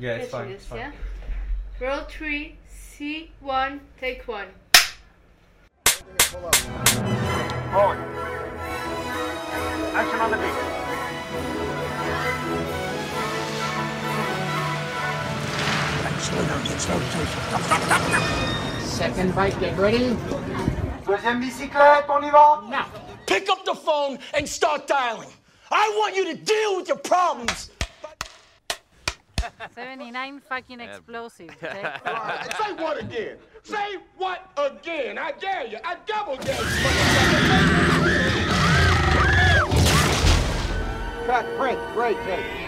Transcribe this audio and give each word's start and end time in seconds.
Yeah, 0.00 0.14
it's 0.16 0.30
fine. 0.30 0.48
It's 0.48 0.64
fine. 0.64 0.78
yeah? 0.78 0.92
Roll 1.78 2.04
three, 2.08 2.56
C 2.66 3.30
one, 3.40 3.82
take 4.00 4.26
one. 4.26 4.46
Rolling. 7.74 8.00
Action 9.92 10.20
on 10.20 10.30
the 10.30 10.38
beat. 10.38 10.80
Second 18.86 19.34
bite, 19.34 19.60
get 19.60 19.76
ready. 19.76 20.16
Deuxième 21.04 21.40
bicyclette, 21.40 22.08
on 22.08 22.22
y 22.22 22.30
va 22.30 22.62
Now. 22.70 22.86
Pick 23.26 23.50
up 23.50 23.66
the 23.66 23.74
phone 23.74 24.18
and 24.32 24.48
start 24.48 24.86
dialing. 24.86 25.28
I 25.70 25.92
want 25.98 26.16
you 26.16 26.24
to 26.24 26.34
deal 26.34 26.76
with 26.76 26.88
your 26.88 26.96
problems. 26.96 27.70
79 29.74 30.40
fucking 30.48 30.80
explosives. 30.80 31.54
Okay? 31.62 31.82
Say 32.58 32.72
what 32.74 33.00
again? 33.00 33.36
Say 33.62 33.96
what 34.16 34.50
again? 34.56 35.18
I 35.18 35.32
dare 35.32 35.66
you. 35.66 35.78
I 35.84 35.96
double 36.06 36.36
dare 36.36 36.56
you. 36.56 36.66
Cut, 41.26 41.46
print, 41.56 41.78
great 41.94 42.16
take. 42.24 42.59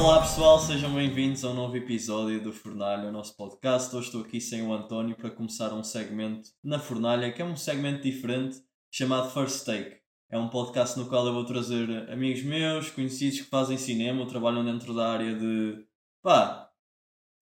Olá 0.00 0.22
pessoal, 0.22 0.58
sejam 0.58 0.94
bem-vindos 0.94 1.44
a 1.44 1.50
um 1.50 1.54
novo 1.54 1.76
episódio 1.76 2.42
do 2.42 2.52
Fornalha, 2.52 3.08
o 3.08 3.12
nosso 3.12 3.36
podcast. 3.36 3.94
Hoje 3.94 4.06
estou 4.06 4.22
aqui 4.22 4.40
sem 4.40 4.62
o 4.62 4.72
António 4.72 5.14
para 5.14 5.30
começar 5.30 5.72
um 5.74 5.84
segmento 5.84 6.48
na 6.64 6.78
Fornalha, 6.78 7.30
que 7.30 7.42
é 7.42 7.44
um 7.44 7.54
segmento 7.54 8.02
diferente 8.02 8.56
chamado 8.90 9.30
First 9.30 9.66
Take. 9.66 9.96
É 10.30 10.38
um 10.38 10.48
podcast 10.48 10.98
no 10.98 11.06
qual 11.06 11.26
eu 11.26 11.34
vou 11.34 11.44
trazer 11.44 12.10
amigos 12.10 12.42
meus, 12.42 12.90
conhecidos 12.90 13.40
que 13.40 13.46
fazem 13.48 13.76
cinema 13.76 14.20
ou 14.20 14.26
trabalham 14.26 14.64
dentro 14.64 14.94
da 14.94 15.12
área 15.12 15.34
de 15.34 15.84
pá, 16.22 16.70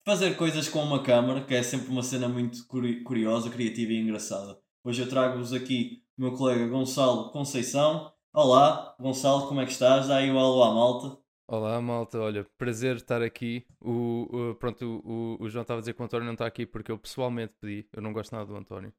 fazer 0.05 0.37
coisas 0.37 0.69
com 0.69 0.83
uma 0.83 1.03
câmara, 1.03 1.45
que 1.45 1.55
é 1.55 1.63
sempre 1.63 1.89
uma 1.91 2.03
cena 2.03 2.29
muito 2.29 2.67
curi- 2.67 3.03
curiosa, 3.03 3.51
criativa 3.51 3.93
e 3.93 4.01
engraçada. 4.01 4.59
Hoje 4.85 5.03
eu 5.03 5.09
trago-vos 5.09 5.53
aqui 5.53 6.03
o 6.19 6.23
meu 6.23 6.33
colega 6.33 6.67
Gonçalo 6.67 7.31
Conceição. 7.31 8.13
Olá, 8.33 8.97
Gonçalo, 8.99 9.47
como 9.47 9.61
é 9.61 9.65
que 9.65 9.73
estás? 9.73 10.09
Dá 10.09 10.17
aí 10.17 10.31
o 10.31 10.39
alô 10.39 10.63
à 10.65 10.75
malta. 10.75 11.19
Olá, 11.49 11.81
malta. 11.81 12.19
Olha, 12.21 12.45
prazer 12.59 12.97
estar 12.97 13.23
aqui. 13.23 13.67
O, 13.81 14.51
o- 14.51 14.55
pronto, 14.57 15.01
o, 15.05 15.43
o 15.43 15.49
João 15.49 15.63
estava 15.63 15.79
a 15.79 15.81
dizer 15.81 15.95
que 15.95 16.01
o 16.03 16.05
António 16.05 16.27
não 16.27 16.35
está 16.35 16.47
aqui 16.47 16.65
porque 16.67 16.93
eu 16.93 16.99
pessoalmente 16.99 17.55
pedi. 17.61 17.89
Eu 17.93 18.03
não 18.03 18.13
gosto 18.13 18.33
nada 18.33 18.47
do 18.47 18.57
António. 18.57 18.93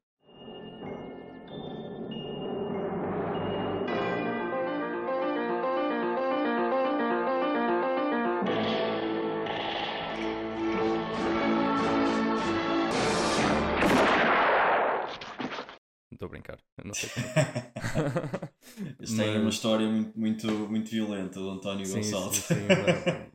Estou 16.12 16.26
a 16.26 16.28
brincar. 16.30 16.58
Eu 16.78 16.84
não 16.84 16.94
sei 16.94 17.08
como. 17.10 17.26
Isto 19.00 19.16
tem 19.16 19.30
uma 19.36 19.44
Mas- 19.44 19.54
história 19.54 19.88
muito, 19.88 20.18
muito, 20.18 20.46
muito 20.68 20.90
violenta 20.90 21.38
do 21.40 21.50
António 21.50 21.84
Sim, 21.86 21.94
Gonçalves. 21.96 22.38
sim, 22.38 22.54
sim, 22.54 22.60
uma, 22.66 22.74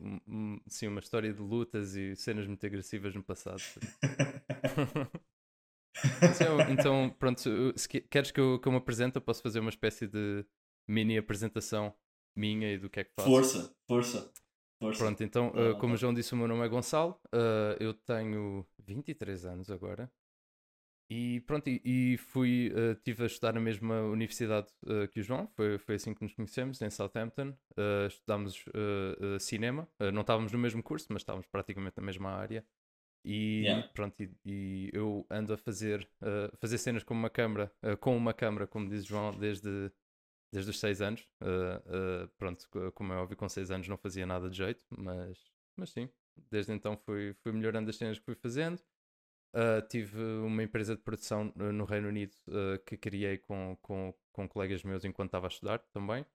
um- 0.00 0.20
um- 0.54 0.60
sim, 0.66 0.86
uma 0.88 1.00
história 1.00 1.32
de 1.32 1.40
lutas 1.40 1.94
e 1.94 2.14
cenas 2.16 2.46
muito 2.46 2.64
agressivas 2.64 3.14
no 3.14 3.22
passado. 3.22 3.60
Então, 6.22 6.60
então, 6.70 7.16
pronto, 7.18 7.40
se 7.74 7.88
que- 7.88 8.02
queres 8.02 8.30
que 8.30 8.38
eu, 8.38 8.58
que 8.60 8.68
eu 8.68 8.72
me 8.72 8.78
apresente, 8.78 9.16
eu 9.16 9.22
posso 9.22 9.42
fazer 9.42 9.60
uma 9.60 9.70
espécie 9.70 10.06
de 10.06 10.44
mini 10.86 11.16
apresentação 11.16 11.94
minha 12.36 12.70
e 12.70 12.78
do 12.78 12.90
que 12.90 13.00
é 13.00 13.04
que 13.04 13.12
faço. 13.16 13.28
força, 13.28 13.74
força, 13.88 14.32
força. 14.78 14.98
Pronto, 15.02 15.24
então, 15.24 15.48
uh, 15.48 15.78
como 15.78 15.94
o 15.94 15.96
João 15.96 16.12
disse, 16.12 16.34
o 16.34 16.36
meu 16.36 16.46
nome 16.46 16.64
é 16.64 16.68
Gonçalo, 16.68 17.18
uh, 17.34 17.76
eu 17.80 17.94
tenho 17.94 18.66
23 18.78 19.46
anos 19.46 19.70
agora. 19.70 20.10
E 21.08 21.40
pronto, 21.46 21.68
e, 21.68 21.80
e 21.84 22.16
fui, 22.16 22.72
uh, 22.74 22.92
estive 22.92 23.22
a 23.22 23.26
estudar 23.26 23.52
na 23.52 23.60
mesma 23.60 24.02
universidade 24.02 24.66
uh, 24.86 25.06
que 25.08 25.20
o 25.20 25.22
João, 25.22 25.46
foi, 25.54 25.78
foi 25.78 25.94
assim 25.94 26.12
que 26.12 26.22
nos 26.22 26.34
conhecemos, 26.34 26.82
em 26.82 26.90
Southampton. 26.90 27.50
Uh, 27.76 28.06
estudámos 28.08 28.64
cinema, 29.40 29.88
não 30.12 30.22
estávamos 30.22 30.52
no 30.52 30.58
mesmo 30.58 30.82
curso, 30.82 31.06
mas 31.10 31.22
estávamos 31.22 31.46
praticamente 31.46 31.96
na 31.96 32.02
mesma 32.02 32.30
área. 32.30 32.64
E 33.24 33.64
Yeah. 33.64 33.88
pronto, 33.92 34.20
e, 34.22 34.30
e 34.44 34.90
eu 34.92 35.26
ando 35.30 35.52
a 35.54 35.56
fazer, 35.58 36.08
fazer 36.60 36.78
cenas 36.78 37.04
com 37.04 37.14
uma 37.14 37.30
câmara, 37.30 37.72
uh, 37.84 37.96
com 37.96 38.16
uma 38.16 38.34
câmara, 38.34 38.66
como 38.66 38.88
diz 38.88 39.04
o 39.04 39.08
João, 39.08 39.36
desde, 39.38 39.92
desde 40.52 40.70
os 40.70 40.80
6 40.80 41.02
anos. 41.02 41.26
Pronto, 42.38 42.68
co- 42.70 42.92
como 42.92 43.12
é 43.12 43.16
óbvio, 43.16 43.36
com 43.36 43.48
6 43.48 43.70
anos 43.70 43.88
não 43.88 43.96
fazia 43.96 44.26
nada 44.26 44.48
de 44.50 44.56
jeito, 44.56 44.84
mas, 44.90 45.38
mas 45.76 45.90
sim, 45.90 46.08
desde 46.50 46.72
então 46.72 46.96
fui, 46.96 47.34
fui 47.42 47.52
melhorando 47.52 47.90
as 47.90 47.96
cenas 47.96 48.18
que 48.18 48.24
fui 48.24 48.34
fazendo. 48.34 48.80
Uh, 49.56 49.80
tive 49.88 50.20
uma 50.20 50.62
empresa 50.62 50.94
de 50.94 51.00
produção 51.00 51.50
uh, 51.56 51.72
no 51.72 51.86
Reino 51.86 52.08
Unido 52.08 52.34
uh, 52.48 52.78
que 52.84 52.94
criei 52.94 53.38
com, 53.38 53.74
com, 53.80 54.12
com 54.30 54.46
colegas 54.46 54.82
meus 54.82 55.02
enquanto 55.02 55.28
estava 55.28 55.46
a 55.46 55.48
estudar 55.48 55.78
também 55.94 56.26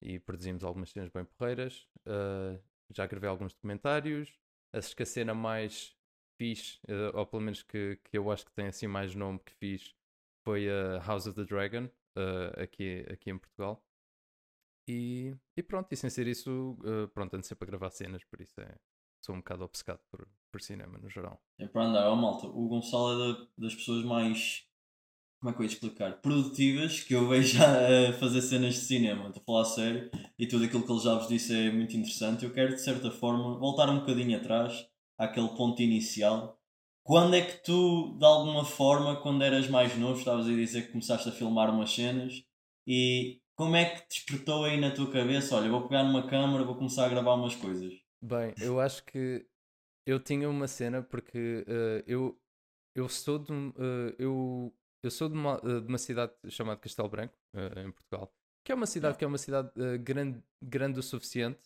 e 0.00 0.18
produzimos 0.18 0.64
algumas 0.64 0.90
cenas 0.90 1.10
bem 1.10 1.26
porreiras. 1.26 1.86
Uh, 2.06 2.58
já 2.88 3.06
gravei 3.06 3.28
alguns 3.28 3.52
documentários. 3.52 4.32
Acho 4.72 4.96
que 4.96 5.02
a 5.02 5.06
cena 5.06 5.34
mais 5.34 5.94
uh, 6.88 7.18
ou 7.18 7.26
pelo 7.26 7.42
menos 7.42 7.62
que, 7.62 8.00
que 8.02 8.16
eu 8.16 8.30
acho 8.30 8.46
que 8.46 8.52
tem 8.52 8.68
assim 8.68 8.86
mais 8.86 9.14
nome 9.14 9.38
que 9.40 9.52
fiz, 9.52 9.94
foi 10.42 10.66
a 10.70 11.00
House 11.00 11.26
of 11.26 11.36
the 11.36 11.44
Dragon, 11.44 11.86
aqui, 12.56 13.04
aqui 13.12 13.30
em 13.30 13.36
Portugal. 13.36 13.84
E, 14.88 15.36
e 15.54 15.62
pronto, 15.62 15.92
e 15.92 15.96
sem 15.96 16.08
ser 16.08 16.26
isso, 16.26 16.78
pronto, 17.12 17.34
ando 17.34 17.44
sempre 17.44 17.66
a 17.66 17.70
gravar 17.70 17.90
cenas, 17.90 18.24
por 18.24 18.40
isso 18.40 18.58
é, 18.58 18.74
sou 19.20 19.34
um 19.34 19.38
bocado 19.38 19.64
obcecado 19.64 20.00
por, 20.10 20.26
por 20.50 20.60
cinema 20.60 20.98
no 20.98 21.08
geral. 21.08 21.40
É 21.58 21.66
para 21.66 21.84
andar, 21.84 22.08
ó 22.10 22.16
malta. 22.16 22.46
O 22.46 22.68
Gonçalo 22.68 23.12
é 23.12 23.32
da- 23.34 23.46
das 23.58 23.74
pessoas 23.74 24.04
mais. 24.04 24.64
Como 25.40 25.50
é 25.50 25.54
que 25.54 25.60
eu 25.60 25.64
ia 25.64 25.72
explicar? 25.72 26.20
Produtivas 26.20 27.00
que 27.00 27.14
eu 27.14 27.28
vejo 27.28 27.58
a 27.62 28.12
fazer 28.14 28.42
cenas 28.42 28.74
de 28.74 28.80
cinema. 28.80 29.28
Estou 29.28 29.42
a 29.42 29.44
falar 29.44 29.64
sério. 29.64 30.10
E 30.38 30.46
tudo 30.46 30.64
aquilo 30.64 30.84
que 30.84 30.92
ele 30.92 31.00
já 31.00 31.14
vos 31.14 31.28
disse 31.28 31.54
é 31.56 31.70
muito 31.72 31.96
interessante. 31.96 32.44
Eu 32.44 32.52
quero, 32.52 32.74
de 32.74 32.80
certa 32.80 33.10
forma, 33.10 33.58
voltar 33.58 33.88
um 33.90 34.00
bocadinho 34.00 34.36
atrás, 34.38 34.86
àquele 35.18 35.48
ponto 35.56 35.80
inicial. 35.82 36.58
Quando 37.02 37.34
é 37.34 37.40
que 37.42 37.62
tu, 37.64 38.16
de 38.18 38.24
alguma 38.24 38.64
forma, 38.64 39.20
quando 39.22 39.42
eras 39.42 39.68
mais 39.68 39.96
novo, 39.98 40.18
estavas 40.18 40.46
a 40.46 40.50
dizer 40.50 40.86
que 40.86 40.92
começaste 40.92 41.28
a 41.28 41.32
filmar 41.32 41.70
umas 41.74 41.90
cenas 41.92 42.44
e 42.86 43.40
como 43.56 43.76
é 43.76 43.84
que 43.86 44.08
despertou 44.08 44.64
aí 44.64 44.78
na 44.80 44.90
tua 44.90 45.10
cabeça? 45.10 45.56
Olha, 45.56 45.70
vou 45.70 45.88
pegar 45.88 46.04
numa 46.04 46.26
câmera, 46.26 46.64
vou 46.64 46.76
começar 46.76 47.06
a 47.06 47.08
gravar 47.08 47.34
umas 47.34 47.54
coisas. 47.56 47.92
Bem, 48.22 48.54
eu 48.60 48.78
acho 48.80 49.04
que 49.04 49.46
eu 50.06 50.20
tinha 50.20 50.48
uma 50.48 50.68
cena 50.68 51.02
porque 51.02 51.64
eh, 51.66 52.04
eu, 52.06 52.38
eu 52.94 53.08
sou 53.08 53.38
de, 53.38 53.52
eh, 53.52 54.14
eu, 54.18 54.74
eu 55.02 55.10
sou 55.10 55.28
de 55.28 55.34
uma, 55.34 55.60
eh, 55.64 55.80
de 55.80 55.86
uma 55.88 55.98
cidade 55.98 56.32
chamada 56.48 56.78
Castelo 56.80 57.08
Branco, 57.08 57.34
eh, 57.54 57.82
em 57.82 57.90
Portugal, 57.90 58.32
que 58.64 58.72
é 58.72 58.74
uma 58.74 58.86
cidade 58.86 59.16
que 59.16 59.24
é 59.24 59.26
uma 59.26 59.38
cidade 59.38 59.70
grande, 60.00 60.42
grande 60.62 60.98
o 60.98 61.02
suficiente, 61.02 61.60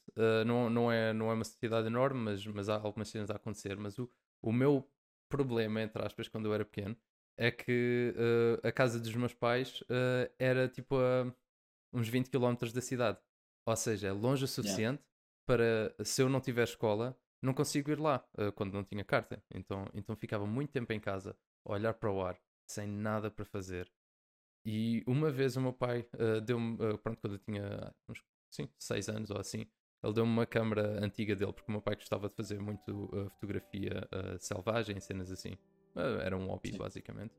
não, 0.47 0.70
não, 0.70 0.93
é, 0.93 1.12
não 1.12 1.31
é 1.31 1.34
uma 1.34 1.44
cidade 1.44 1.88
enorme, 1.88 2.20
mas, 2.20 2.47
mas 2.47 2.69
há 2.69 2.76
algumas 2.76 3.09
cenas 3.09 3.31
a 3.31 3.37
acontecer, 3.37 3.76
mas 3.76 3.98
o, 3.98 4.09
o 4.41 4.53
meu 4.53 4.88
problema, 5.28 5.82
entre 5.82 6.04
aspas, 6.04 6.28
quando 6.28 6.47
eu 6.47 6.54
era 6.54 6.64
pequeno, 6.64 6.97
é 7.37 7.50
que 7.50 8.14
a 8.62 8.70
casa 8.70 9.00
dos 9.00 9.12
meus 9.16 9.34
pais 9.34 9.82
era 10.38 10.69
tipo 10.69 10.97
a 10.97 11.34
uns 11.93 12.09
20 12.09 12.31
km 12.31 12.72
da 12.72 12.81
cidade. 12.81 13.19
Ou 13.66 13.76
seja, 13.76 14.09
é 14.09 14.12
longe 14.12 14.44
o 14.44 14.48
suficiente 14.48 15.03
para, 15.47 15.94
se 16.05 16.22
eu 16.22 16.28
não 16.28 16.41
tiver 16.41 16.65
escola, 16.65 17.16
não 17.43 17.53
consigo 17.53 17.91
ir 17.91 18.00
lá 18.00 18.25
eh, 18.38 18.50
quando 18.53 18.72
não 18.72 18.82
tinha 18.82 19.05
carta. 19.05 19.43
Então, 19.55 19.87
então 19.94 20.16
ficava 20.16 20.46
muito 20.46 20.70
tempo 20.70 20.93
em 20.93 21.00
casa 21.00 21.37
a 21.64 21.73
olhar 21.73 21.94
para 21.94 22.11
o 22.11 22.23
ar, 22.23 22.38
sem 22.67 22.87
nada 22.87 23.31
para 23.31 23.44
fazer. 23.44 23.91
E 24.64 25.05
uma 25.06 25.31
vez 25.31 25.56
o 25.56 25.61
meu 25.61 25.73
pai 25.73 26.08
eh, 26.19 26.41
deu-me, 26.41 26.75
eh, 26.82 26.96
pronto, 26.96 27.20
quando 27.20 27.35
eu 27.35 27.38
tinha 27.38 27.94
uns 28.08 28.25
sim, 28.50 28.69
6 28.79 29.08
anos 29.08 29.31
ou 29.31 29.38
assim, 29.38 29.67
ele 30.02 30.12
deu-me 30.12 30.32
uma 30.32 30.46
câmera 30.46 31.05
antiga 31.05 31.37
dele, 31.37 31.52
porque 31.52 31.70
o 31.70 31.73
meu 31.73 31.82
pai 31.82 31.96
gostava 31.96 32.29
de 32.29 32.35
fazer 32.35 32.61
muito 32.61 33.08
fotografia 33.31 34.06
selvagem, 34.38 35.00
cenas 35.00 35.32
assim. 35.32 35.56
Era 35.94 36.37
um 36.37 36.46
hobby, 36.46 36.73
Sim. 36.73 36.79
basicamente. 36.79 37.32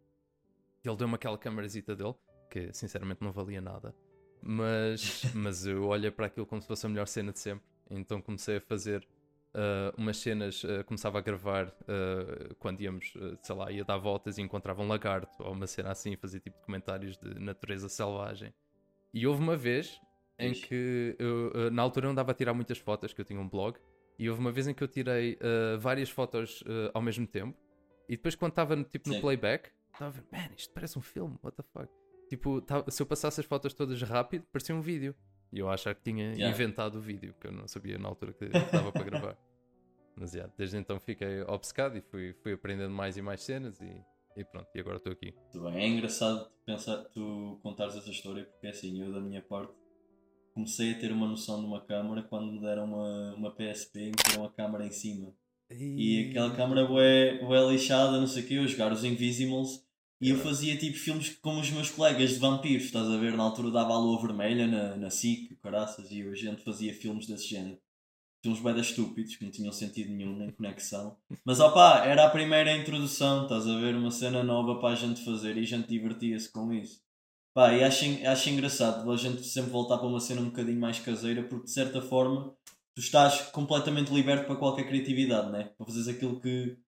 Ele 0.83 0.95
deu-me 0.95 1.13
aquela 1.13 1.37
câmarazita 1.37 1.95
dele, 1.95 2.15
que 2.49 2.73
sinceramente 2.73 3.21
não 3.21 3.31
valia 3.31 3.61
nada. 3.61 3.93
Mas, 4.41 5.23
mas 5.35 5.65
eu 5.67 5.85
olhei 5.85 6.09
para 6.09 6.25
aquilo 6.25 6.45
como 6.47 6.59
se 6.59 6.67
fosse 6.67 6.87
a 6.87 6.89
melhor 6.89 7.07
cena 7.07 7.31
de 7.31 7.39
sempre. 7.39 7.65
Então 7.89 8.21
comecei 8.21 8.57
a 8.57 8.61
fazer 8.61 9.07
ah, 9.53 9.93
umas 9.97 10.17
cenas, 10.17 10.63
ah, 10.65 10.83
começava 10.83 11.17
a 11.19 11.21
gravar 11.21 11.73
ah, 11.87 12.53
quando 12.59 12.81
íamos, 12.81 13.13
sei 13.41 13.55
lá, 13.55 13.71
ia 13.71 13.85
dar 13.85 13.97
voltas 13.97 14.37
e 14.37 14.41
encontrava 14.41 14.81
um 14.81 14.87
lagarto 14.87 15.41
ou 15.41 15.53
uma 15.53 15.65
cena 15.65 15.91
assim, 15.91 16.15
fazia 16.17 16.39
tipo 16.39 16.57
comentários 16.65 17.17
de 17.17 17.39
natureza 17.39 17.87
selvagem. 17.87 18.53
E 19.13 19.25
houve 19.25 19.41
uma 19.41 19.55
vez 19.55 19.99
em 20.37 20.53
Fixe. 20.53 20.67
que 20.67 21.15
eu, 21.17 21.71
na 21.71 21.81
altura 21.81 22.07
eu 22.07 22.11
andava 22.11 22.31
a 22.31 22.35
tirar 22.35 22.53
muitas 22.53 22.77
fotos, 22.77 23.13
que 23.13 23.21
eu 23.21 23.25
tinha 23.25 23.39
um 23.39 23.47
blog, 23.47 23.79
E 24.19 24.29
houve 24.29 24.41
uma 24.41 24.51
vez 24.51 24.67
em 24.67 24.73
que 24.73 24.83
eu 24.83 24.87
tirei 24.87 25.35
uh, 25.35 25.79
várias 25.79 26.09
fotos 26.09 26.61
uh, 26.61 26.91
ao 26.93 27.01
mesmo 27.01 27.25
tempo. 27.25 27.57
E 28.09 28.15
depois, 28.15 28.35
quando 28.35 28.51
estava 28.51 28.81
tipo, 28.83 29.09
no 29.09 29.15
Sim. 29.15 29.21
playback, 29.21 29.71
estava 29.93 30.09
a 30.09 30.09
ver, 30.11 30.23
man, 30.31 30.53
isto 30.57 30.73
parece 30.73 30.99
um 30.99 31.01
filme, 31.01 31.37
what 31.41 31.55
the 31.55 31.63
fuck. 31.63 31.89
Tipo, 32.29 32.61
se 32.89 33.01
eu 33.01 33.05
passasse 33.05 33.39
as 33.39 33.45
fotos 33.45 33.73
todas 33.73 34.01
rápido, 34.01 34.45
parecia 34.51 34.75
um 34.75 34.81
vídeo. 34.81 35.15
E 35.51 35.59
eu 35.59 35.69
achava 35.69 35.95
que 35.95 36.03
tinha 36.03 36.31
Yeah. 36.33 36.49
inventado 36.49 36.97
o 36.97 37.01
vídeo, 37.01 37.33
que 37.39 37.47
eu 37.47 37.51
não 37.51 37.67
sabia 37.67 37.97
na 37.97 38.09
altura 38.09 38.33
que 38.33 38.45
estava 38.45 38.91
para 38.91 39.03
gravar. 39.03 39.37
Mas 40.17 40.33
yeah, 40.33 40.51
desde 40.57 40.77
então 40.77 40.99
fiquei 40.99 41.41
obcecado 41.41 41.97
e 41.97 42.01
fui, 42.01 42.33
fui 42.41 42.53
aprendendo 42.53 42.93
mais 42.93 43.17
e 43.17 43.21
mais 43.21 43.41
cenas 43.41 43.79
e, 43.81 44.01
e 44.37 44.45
pronto, 44.45 44.67
e 44.73 44.79
agora 44.79 44.97
estou 44.97 45.11
aqui. 45.11 45.33
Muito 45.33 45.61
bem. 45.61 45.83
É 45.83 45.87
engraçado 45.87 46.49
pensar, 46.65 47.03
tu 47.05 47.59
contares 47.61 47.95
essa 47.95 48.09
história 48.09 48.45
porque 48.45 48.67
assim, 48.67 49.01
eu 49.01 49.11
da 49.11 49.19
minha 49.19 49.41
parte 49.41 49.73
comecei 50.53 50.93
a 50.93 50.99
ter 50.99 51.11
uma 51.11 51.27
noção 51.27 51.59
de 51.59 51.65
uma 51.65 51.85
câmara 51.85 52.23
quando 52.23 52.51
me 52.51 52.61
deram 52.61 52.85
uma, 52.85 53.35
uma 53.35 53.51
PSP 53.51 53.99
e 53.99 54.05
meteram 54.05 54.45
a 54.45 54.51
câmara 54.51 54.85
em 54.85 54.91
cima. 54.91 55.33
E 55.69 56.29
aquela 56.29 56.55
câmara 56.55 56.87
bué 56.87 57.39
lixada, 57.69 58.19
não 58.19 58.27
sei 58.27 58.43
o 58.43 58.47
quê, 58.47 58.53
eu 58.55 58.67
jogar 58.67 58.91
os 58.93 59.03
Invisimals 59.03 59.84
e 60.25 60.31
eu 60.31 60.39
fazia 60.39 60.75
tipo 60.75 60.97
filmes 60.97 61.37
como 61.39 61.61
os 61.61 61.69
meus 61.69 61.91
colegas 61.91 62.31
de 62.31 62.39
vampiros, 62.39 62.85
estás 62.85 63.07
a 63.07 63.15
ver? 63.15 63.37
Na 63.37 63.43
altura 63.43 63.69
dava 63.69 63.93
a 63.93 63.99
lua 63.99 64.19
vermelha 64.19 64.65
na, 64.65 64.97
na 64.97 65.11
SIC, 65.11 65.55
caraças, 65.61 66.09
e 66.09 66.23
a 66.23 66.33
gente 66.33 66.63
fazia 66.63 66.91
filmes 66.95 67.27
desse 67.27 67.47
género. 67.47 67.77
Filmes 68.43 68.63
das 68.63 68.87
estúpidos, 68.87 69.35
que 69.35 69.43
não 69.43 69.51
tinham 69.51 69.71
sentido 69.71 70.11
nenhum, 70.11 70.35
nem 70.35 70.49
conexão. 70.49 71.15
Mas 71.45 71.59
opá, 71.59 72.03
era 72.05 72.25
a 72.25 72.29
primeira 72.31 72.75
introdução, 72.75 73.43
estás 73.43 73.67
a 73.67 73.77
ver? 73.77 73.95
Uma 73.95 74.09
cena 74.09 74.41
nova 74.41 74.79
para 74.79 74.93
a 74.93 74.95
gente 74.95 75.23
fazer 75.23 75.57
e 75.57 75.59
a 75.59 75.67
gente 75.67 75.87
divertia-se 75.87 76.51
com 76.51 76.73
isso. 76.73 77.03
Pá, 77.53 77.71
e 77.73 77.83
acho, 77.83 78.05
acho 78.25 78.49
engraçado 78.49 79.11
a 79.11 79.17
gente 79.17 79.43
sempre 79.43 79.69
voltar 79.69 79.99
para 79.99 80.07
uma 80.07 80.19
cena 80.19 80.41
um 80.41 80.45
bocadinho 80.45 80.79
mais 80.79 80.97
caseira, 80.97 81.43
porque 81.43 81.65
de 81.65 81.71
certa 81.71 82.01
forma 82.01 82.51
tu 82.95 82.99
estás 82.99 83.41
completamente 83.51 84.11
liberto 84.11 84.47
para 84.47 84.55
qualquer 84.55 84.87
criatividade, 84.87 85.51
né? 85.51 85.65
Para 85.77 85.85
fazeres 85.85 86.07
aquilo 86.07 86.41
que 86.41 86.79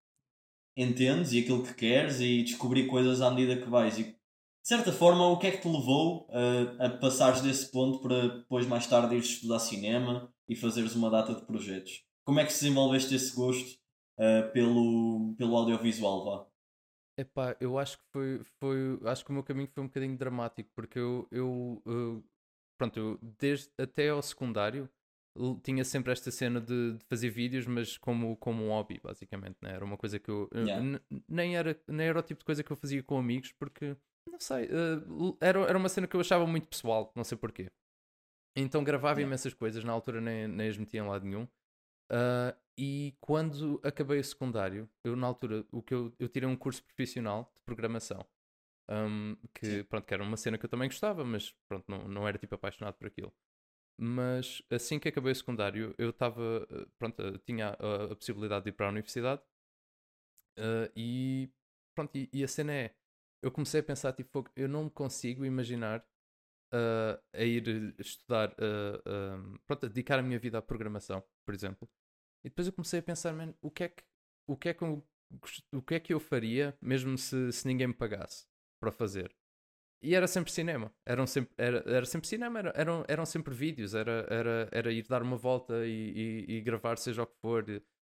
entendes 0.78 1.34
e 1.34 1.40
aquilo 1.40 1.64
que 1.64 1.74
queres 1.74 2.22
e 2.22 2.44
descobrir 2.44 2.88
coisas 2.88 3.22
à 3.22 3.32
medida 3.32 3.60
que 3.60 3.70
vais. 3.70 3.98
E 3.98 4.04
de 4.04 4.16
certa 4.62 4.92
forma, 4.92 5.28
o 5.28 5.38
que 5.38 5.48
é 5.48 5.52
que 5.52 5.62
te 5.62 5.68
levou 5.68 6.30
a, 6.30 6.86
a 6.86 6.90
passares 6.90 7.42
desse 7.42 7.72
ponto 7.72 8.00
para 8.00 8.28
depois 8.28 8.68
mais 8.68 8.86
tarde 8.86 9.16
ires 9.16 9.28
estudar 9.28 9.60
cinema 9.60 10.32
e 10.48 10.56
fazeres 10.56 10.96
uma 10.96 11.10
data 11.10 11.34
de 11.34 11.46
projetos? 11.46 12.04
Como 12.24 12.40
é 12.40 12.46
que 12.46 12.52
desenvolveste 12.52 13.16
esse 13.16 13.36
gosto 13.36 13.78
ah, 14.20 14.50
pelo, 14.52 15.36
pelo 15.38 15.56
audiovisual, 15.56 16.26
vá? 16.26 16.48
Epá, 17.20 17.56
eu 17.60 17.78
acho 17.80 17.98
que 17.98 18.04
foi, 18.12 18.42
foi. 18.60 19.00
Acho 19.06 19.26
que 19.26 19.32
o 19.32 19.34
meu 19.34 19.44
caminho 19.44 19.70
foi 19.74 19.84
um 19.84 19.88
bocadinho 19.88 20.18
dramático, 20.18 20.70
porque 20.76 21.00
eu. 21.00 21.28
eu 21.32 21.82
uh, 21.86 22.24
pronto, 22.78 23.00
eu 23.00 23.20
desde 23.40 23.72
até 23.78 24.10
ao 24.10 24.22
secundário 24.22 24.88
tinha 25.64 25.84
sempre 25.84 26.12
esta 26.12 26.32
cena 26.32 26.60
de, 26.60 26.94
de 26.94 27.06
fazer 27.06 27.30
vídeos, 27.30 27.66
mas 27.66 27.98
como, 27.98 28.36
como 28.38 28.64
um 28.64 28.70
hobby, 28.70 29.00
basicamente. 29.04 29.58
Né? 29.62 29.74
Era 29.74 29.86
uma 29.86 29.98
coisa 29.98 30.20
que 30.20 30.30
eu. 30.30 30.50
Yeah. 30.54 31.00
nem, 31.28 31.56
era, 31.58 31.80
nem 31.88 32.08
era 32.08 32.20
o 32.20 32.24
tipo 32.24 32.40
de 32.40 32.46
coisa 32.46 32.64
que 32.64 32.72
eu 32.72 32.78
fazia 32.78 33.04
com 33.04 33.18
amigos, 33.18 33.52
porque. 33.54 33.96
Não 34.30 34.40
sei. 34.40 34.66
uh, 34.66 35.38
era, 35.40 35.60
era 35.62 35.78
uma 35.78 35.90
cena 35.90 36.08
que 36.08 36.16
eu 36.16 36.20
achava 36.20 36.46
muito 36.46 36.68
pessoal, 36.68 37.12
não 37.16 37.24
sei 37.24 37.38
porquê. 37.38 37.72
Então 38.56 38.84
gravava 38.84 39.20
Yeah. 39.20 39.28
imensas 39.28 39.54
coisas, 39.54 39.84
na 39.84 39.92
altura 39.94 40.20
nem, 40.20 40.48
nem 40.48 40.68
as 40.68 40.78
metia 40.78 41.00
em 41.00 41.08
lado 41.08 41.26
nenhum. 41.26 41.48
Ah, 42.10 42.56
e 42.78 43.16
quando 43.20 43.80
acabei 43.84 44.20
o 44.20 44.24
secundário, 44.24 44.90
eu 45.04 45.16
na 45.16 45.28
altura, 45.28 45.66
o 45.72 45.82
que 45.82 45.94
eu, 45.94 46.14
eu 46.20 46.30
tirei 46.30 46.48
um 46.48 46.56
curso 46.56 46.84
profissional 46.84 47.52
de 47.56 47.62
programação. 47.62 48.26
Um, 48.90 49.36
que, 49.54 49.84
pronto, 49.84 50.06
que 50.06 50.14
era 50.14 50.24
uma 50.24 50.38
cena 50.38 50.58
que 50.58 50.66
eu 50.66 50.70
também 50.70 50.88
gostava, 50.88 51.26
mas 51.26 51.54
pronto, 51.68 51.86
não, 51.90 52.08
não 52.08 52.28
era 52.28 52.38
tipo 52.38 52.56
apaixonado 52.56 52.96
por 52.96 53.08
aquilo. 53.08 53.34
Mas 54.00 54.62
assim 54.70 55.00
que 55.00 55.10
acabei 55.10 55.32
o 55.32 55.36
secundário, 55.36 55.94
eu 55.98 56.12
estava, 56.12 56.68
eh, 56.70 56.86
pronto, 57.00 57.22
eu 57.22 57.38
tinha 57.40 57.70
a, 57.80 58.14
a 58.14 58.16
possibilidade 58.16 58.66
de 58.66 58.70
ir 58.70 58.74
para 58.74 58.88
a 58.88 58.90
universidade 58.90 59.42
ah, 60.58 60.90
e 60.96 61.50
pronto, 61.96 62.16
e, 62.18 62.30
e 62.34 62.44
a 62.44 62.48
cena 62.48 62.74
é, 62.74 62.96
eu 63.42 63.52
comecei 63.52 63.80
a 63.82 63.84
pensar, 63.84 64.14
tipo, 64.14 64.30
"Fogo, 64.32 64.50
eu 64.56 64.68
não 64.68 64.90
consigo 64.90 65.46
imaginar 65.46 66.06
ah, 66.74 67.22
a 67.34 67.44
ir 67.44 67.96
estudar, 68.00 68.56
ah, 68.60 69.38
pronto, 69.68 69.86
a 69.88 69.90
dedicar 69.90 70.20
a 70.20 70.24
minha 70.24 70.40
vida 70.40 70.58
à 70.60 70.62
programação, 70.62 71.24
por 71.46 71.54
exemplo. 71.56 71.90
E 72.46 72.50
depois 72.50 72.68
eu 72.68 72.74
comecei 72.74 73.00
a 73.02 73.04
pensar, 73.04 73.34
man, 73.34 73.54
o 73.62 73.72
que 73.72 73.86
é 73.86 73.90
que, 73.90 74.04
o 74.48 74.58
que 74.58 74.70
é 74.70 74.76
que, 74.76 74.84
eu, 74.84 75.06
o 75.74 75.82
que 75.82 75.96
é 75.96 76.00
que 76.00 76.14
eu 76.14 76.20
faria 76.20 76.78
mesmo 76.82 77.18
se, 77.18 77.52
se 77.54 77.68
ninguém 77.68 77.88
me 77.88 77.94
pagasse 77.94 78.48
para 78.82 78.92
fazer? 78.92 79.36
E 80.02 80.14
era 80.14 80.28
sempre 80.28 80.52
cinema, 80.52 80.92
eram 81.06 81.26
sempre, 81.26 81.52
era, 81.58 81.84
era 81.88 82.06
sempre 82.06 82.28
cinema, 82.28 82.60
era- 82.60 82.74
eram, 82.76 83.04
eram 83.08 83.26
sempre 83.26 83.54
vídeos, 83.54 83.96
era, 83.96 84.28
era, 84.30 84.70
era 84.72 84.92
ir 84.92 85.04
dar 85.08 85.24
uma 85.24 85.38
volta 85.38 85.86
e, 85.88 86.46
e, 86.48 86.58
e 86.58 86.62
gravar 86.62 86.98
seja 87.00 87.24
o 87.24 87.26
que 87.26 87.36
for, 87.42 87.66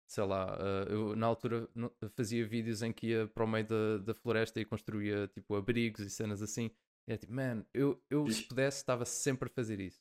sei 0.09 0.25
lá, 0.25 0.57
ah, 0.59 0.87
eu 0.89 1.15
na 1.15 1.27
altura 1.27 1.69
fazia 2.17 2.47
vídeos 2.47 2.83
em 2.83 2.91
que 2.91 3.09
ia 3.09 3.27
para 3.27 3.45
o 3.45 3.47
meio 3.47 3.67
da, 3.67 3.99
da 3.99 4.15
floresta 4.15 4.59
e 4.61 4.65
construía 4.65 5.29
tipo 5.29 5.55
abrigos 5.57 6.01
e 6.01 6.09
cenas 6.09 6.41
assim, 6.41 6.71
e 7.07 7.13
é 7.13 7.17
tipo, 7.19 7.35
man, 7.35 7.63
eu, 7.75 8.03
eu 8.09 8.27
se 8.31 8.45
pudesse 8.45 8.79
estava 8.79 9.05
sempre 9.05 9.51
a 9.51 9.53
fazer 9.53 9.79
isso. 9.79 10.01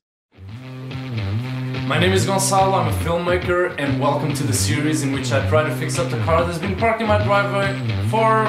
My 1.86 2.00
name 2.00 2.13
is 2.15 2.25
Gonçalo, 2.25 2.75
I'm 2.77 2.88
a 2.88 2.94
filmmaker, 3.03 3.75
and 3.77 4.00
welcome 4.00 4.33
to 4.36 4.44
the 4.47 4.53
series 4.53 5.03
in 5.03 5.13
which 5.13 5.33
I 5.33 5.45
try 5.50 5.69
to 5.69 5.75
fix 5.75 6.00
up 6.00 6.09
the 6.09 6.24
car 6.24 6.45
that's 6.45 6.59
been 6.59 6.77
parked 6.77 7.01
in 7.01 7.07
my 7.09 7.21
driveway 7.21 7.74
for 8.09 8.45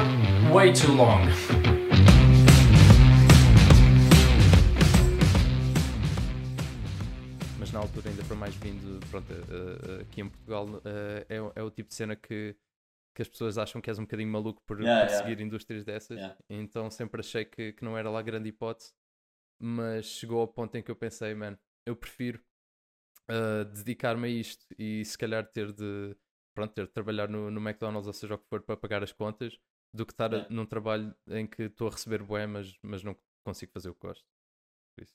way 0.54 0.72
too 0.72 0.92
long. 0.92 1.28
Mais 8.44 8.54
vindo 8.56 9.00
pronto, 9.10 9.32
eh, 9.32 10.02
aqui 10.02 10.20
em 10.20 10.28
Portugal 10.28 10.66
eh, 10.84 11.26
é, 11.30 11.40
o- 11.40 11.52
é 11.56 11.62
o 11.62 11.70
tipo 11.70 11.88
de 11.88 11.94
cena 11.94 12.14
que, 12.14 12.54
que 13.14 13.22
as 13.22 13.28
pessoas 13.28 13.56
acham 13.56 13.80
que 13.80 13.88
és 13.88 13.98
um 13.98 14.02
bocadinho 14.02 14.30
maluco 14.30 14.62
por, 14.66 14.78
Yeah, 14.78 15.00
por 15.00 15.08
yeah. 15.08 15.22
seguir 15.22 15.40
indústrias 15.40 15.82
dessas 15.82 16.18
Yeah. 16.18 16.36
então 16.50 16.90
sempre 16.90 17.20
achei 17.20 17.46
que, 17.46 17.72
que 17.72 17.82
não 17.82 17.96
era 17.96 18.10
lá 18.10 18.20
grande 18.20 18.50
hipótese 18.50 18.92
mas 19.58 20.04
chegou 20.04 20.40
ao 20.42 20.48
ponto 20.48 20.76
em 20.76 20.82
que 20.82 20.90
eu 20.90 20.96
pensei 20.96 21.34
man, 21.34 21.56
eu 21.86 21.96
prefiro 21.96 22.38
eh, 23.28 23.64
dedicar-me 23.64 24.26
a 24.28 24.30
isto 24.30 24.66
e 24.78 25.02
se 25.06 25.16
calhar 25.16 25.46
ter 25.50 25.72
de 25.72 26.14
pronto, 26.54 26.74
ter 26.74 26.86
de 26.86 26.92
trabalhar 26.92 27.28
no, 27.30 27.50
no 27.50 27.60
McDonald's 27.66 28.06
ou 28.06 28.12
seja 28.12 28.34
o 28.34 28.38
que 28.38 28.46
for 28.48 28.60
para 28.62 28.76
pagar 28.76 29.02
as 29.02 29.12
contas 29.12 29.58
do 29.94 30.04
que 30.04 30.12
estar 30.12 30.34
a- 30.34 30.46
num 30.50 30.66
trabalho 30.66 31.14
em 31.28 31.46
que 31.46 31.62
estou 31.62 31.88
a 31.88 31.92
receber 31.92 32.22
bué 32.22 32.46
mas, 32.46 32.76
mas 32.82 33.02
não 33.02 33.16
consigo 33.42 33.72
fazer 33.72 33.88
o 33.88 33.94
que 33.94 34.06
gosto 34.06 34.26
por 34.94 35.02
isso 35.04 35.14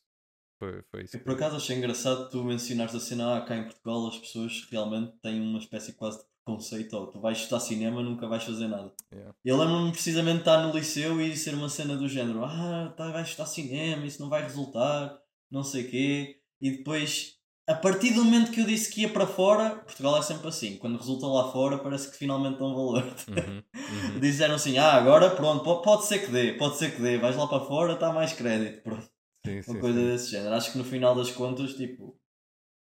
foi, 0.59 0.83
foi 0.91 1.03
isso 1.03 1.17
Eu 1.17 1.21
por 1.21 1.33
acaso 1.33 1.55
achei 1.55 1.77
engraçado 1.77 2.29
tu 2.29 2.43
mencionares 2.43 2.93
a 2.93 2.99
cena 2.99 3.37
ah, 3.37 3.41
cá 3.41 3.55
em 3.55 3.63
Portugal 3.63 4.07
as 4.07 4.17
pessoas 4.17 4.67
realmente 4.69 5.13
têm 5.21 5.41
uma 5.41 5.57
espécie 5.57 5.93
quase 5.93 6.19
de 6.19 6.25
preconceito 6.45 6.93
ou 6.93 7.07
tu 7.07 7.19
vais 7.21 7.37
estudar 7.37 7.61
cinema 7.61 8.03
nunca 8.03 8.27
vais 8.27 8.43
fazer 8.43 8.67
nada. 8.67 8.91
Yeah. 9.11 9.33
Eu 9.45 9.57
lembro-me 9.57 9.91
precisamente 9.91 10.35
de 10.35 10.41
estar 10.41 10.61
no 10.61 10.73
liceu 10.73 11.21
e 11.21 11.35
ser 11.37 11.53
uma 11.53 11.69
cena 11.69 11.95
do 11.95 12.07
género 12.09 12.43
ah, 12.43 12.93
tá, 12.95 13.09
vais 13.11 13.29
estudar 13.29 13.47
cinema, 13.47 14.05
isso 14.05 14.21
não 14.21 14.29
vai 14.29 14.41
resultar, 14.43 15.17
não 15.49 15.63
sei 15.63 15.85
quê. 15.85 16.35
E 16.61 16.71
depois, 16.71 17.35
a 17.67 17.75
partir 17.75 18.13
do 18.13 18.25
momento 18.25 18.51
que 18.51 18.59
eu 18.59 18.65
disse 18.65 18.91
que 18.91 19.01
ia 19.01 19.09
para 19.09 19.25
fora, 19.25 19.77
Portugal 19.77 20.17
é 20.17 20.21
sempre 20.21 20.49
assim, 20.49 20.75
quando 20.77 20.97
resulta 20.97 21.25
lá 21.25 21.51
fora 21.51 21.77
parece 21.77 22.11
que 22.11 22.17
finalmente 22.17 22.59
dão 22.59 22.75
valor. 22.75 23.03
Uhum, 23.29 23.63
uhum. 23.75 24.19
Disseram 24.19 24.55
assim, 24.55 24.77
ah, 24.77 24.93
agora 24.93 25.29
pronto, 25.29 25.63
po- 25.63 25.81
pode 25.81 26.05
ser 26.05 26.19
que 26.19 26.31
dê, 26.31 26.53
pode 26.53 26.75
ser 26.77 26.93
que 26.93 27.01
dê, 27.01 27.17
vais 27.17 27.37
lá 27.37 27.47
para 27.47 27.65
fora, 27.65 27.93
está 27.93 28.11
mais 28.11 28.33
crédito, 28.33 28.83
pronto 28.83 29.07
Sim, 29.45 29.61
sim, 29.61 29.71
uma 29.71 29.79
coisa 29.79 29.99
sim. 29.99 30.05
desse 30.07 30.31
género. 30.31 30.53
Acho 30.55 30.71
que 30.71 30.77
no 30.77 30.83
final 30.83 31.15
das 31.15 31.31
contas, 31.31 31.73
tipo, 31.75 32.19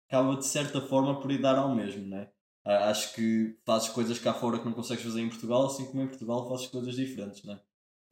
acaba 0.08 0.36
de 0.36 0.46
certa 0.46 0.80
forma 0.80 1.20
por 1.20 1.30
ir 1.30 1.40
dar 1.40 1.56
ao 1.58 1.74
mesmo, 1.74 2.06
né? 2.06 2.28
Acho 2.64 3.14
que 3.14 3.56
fazes 3.64 3.88
coisas 3.90 4.18
cá 4.18 4.34
fora 4.34 4.58
que 4.58 4.64
não 4.64 4.72
consegues 4.72 5.04
fazer 5.04 5.20
em 5.20 5.28
Portugal, 5.28 5.66
assim 5.66 5.86
como 5.86 6.02
em 6.02 6.08
Portugal 6.08 6.48
fazes 6.48 6.66
coisas 6.66 6.96
diferentes, 6.96 7.44
né? 7.44 7.60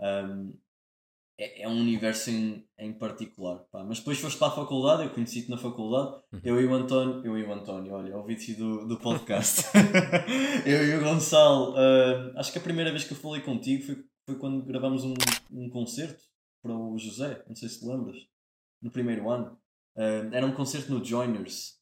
Ahm, 0.01 0.53
é, 1.37 1.63
é 1.63 1.69
um 1.69 1.81
universo 1.81 2.31
em, 2.31 2.65
em 2.79 2.93
particular. 2.93 3.59
pá. 3.73 3.83
Mas 3.83 3.99
depois 3.99 4.21
foste 4.21 4.39
para 4.39 4.49
a 4.49 4.53
faculdade, 4.53 5.03
eu 5.03 5.11
conheci-te 5.11 5.51
na 5.51 5.57
faculdade, 5.59 6.23
Uhum. 6.33 6.41
eu 6.45 6.61
e 6.61 6.67
o 6.67 6.75
António, 6.75 7.27
eu 7.27 7.37
e 7.37 7.43
o 7.43 7.53
António, 7.53 7.93
olha, 7.95 8.17
o 8.17 8.23
vídeo 8.25 8.57
do, 8.57 8.87
do 8.87 8.97
podcast. 9.01 9.63
eu 10.65 10.87
e 10.87 10.95
o 10.97 11.01
Gonçalo, 11.01 11.75
ah, 11.77 12.33
acho 12.37 12.53
que 12.53 12.59
a 12.59 12.63
primeira 12.63 12.93
vez 12.93 13.03
que 13.03 13.13
eu 13.13 13.17
falei 13.17 13.41
contigo 13.43 13.83
foi, 13.85 14.05
foi 14.27 14.39
quando 14.39 14.63
gravamos 14.65 15.03
um, 15.05 15.15
um 15.51 15.69
concerto 15.69 16.23
para 16.65 16.75
o 16.77 16.99
José, 16.99 17.45
não 17.47 17.55
sei 17.55 17.69
se 17.69 17.81
te 17.81 17.87
lembras, 17.87 18.17
no 18.83 18.91
primeiro 18.91 19.31
ano. 19.31 19.59
Ah, 19.97 20.29
era 20.33 20.47
um 20.47 20.55
concerto 20.55 20.91
no 20.93 21.05
Joiners, 21.05 21.79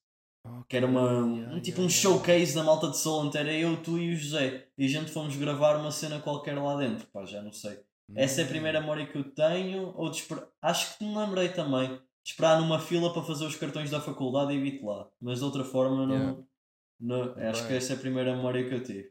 que 0.68 0.76
era 0.76 0.86
uma, 0.86 1.24
um, 1.24 1.36
Yeah, 1.36 1.60
tipo 1.62 1.78
yeah, 1.80 1.86
um 1.86 1.88
yeah. 1.88 1.90
showcase 1.90 2.54
da 2.54 2.64
malta 2.64 2.90
de 2.90 2.98
Solent, 2.98 3.34
era 3.36 3.52
eu, 3.52 3.80
tu 3.82 3.96
e 3.98 4.12
o 4.12 4.16
José, 4.16 4.66
e 4.76 4.84
a 4.84 4.88
gente 4.88 5.12
fomos 5.12 5.36
gravar 5.36 5.76
uma 5.76 5.92
cena 5.92 6.20
qualquer 6.20 6.58
lá 6.58 6.76
dentro, 6.76 7.06
pá, 7.12 7.24
já 7.24 7.40
não 7.42 7.52
sei. 7.52 7.78
Essa 8.14 8.42
é 8.42 8.44
a 8.44 8.48
primeira 8.48 8.80
memória 8.80 9.06
que 9.06 9.16
eu 9.16 9.24
tenho, 9.32 9.94
ou 9.96 10.10
esper- 10.10 10.46
acho 10.60 10.98
que 10.98 11.04
me 11.04 11.16
lembrei 11.16 11.48
também, 11.50 11.88
de 11.96 12.30
esperar 12.32 12.60
numa 12.60 12.78
fila 12.80 13.12
para 13.12 13.22
fazer 13.22 13.46
os 13.46 13.56
cartões 13.56 13.90
da 13.90 14.00
faculdade 14.00 14.52
e 14.52 14.60
vir 14.60 14.82
lá, 14.84 15.08
mas 15.20 15.38
de 15.38 15.44
outra 15.44 15.64
forma 15.64 16.06
não, 16.06 16.16
Yeah. 16.16 16.42
não- 17.00 17.48
acho 17.50 17.66
que 17.66 17.72
essa 17.74 17.94
é 17.94 17.96
a 17.96 18.00
primeira 18.00 18.36
memória 18.36 18.68
que 18.68 18.74
eu 18.74 18.82
tive. 18.82 19.10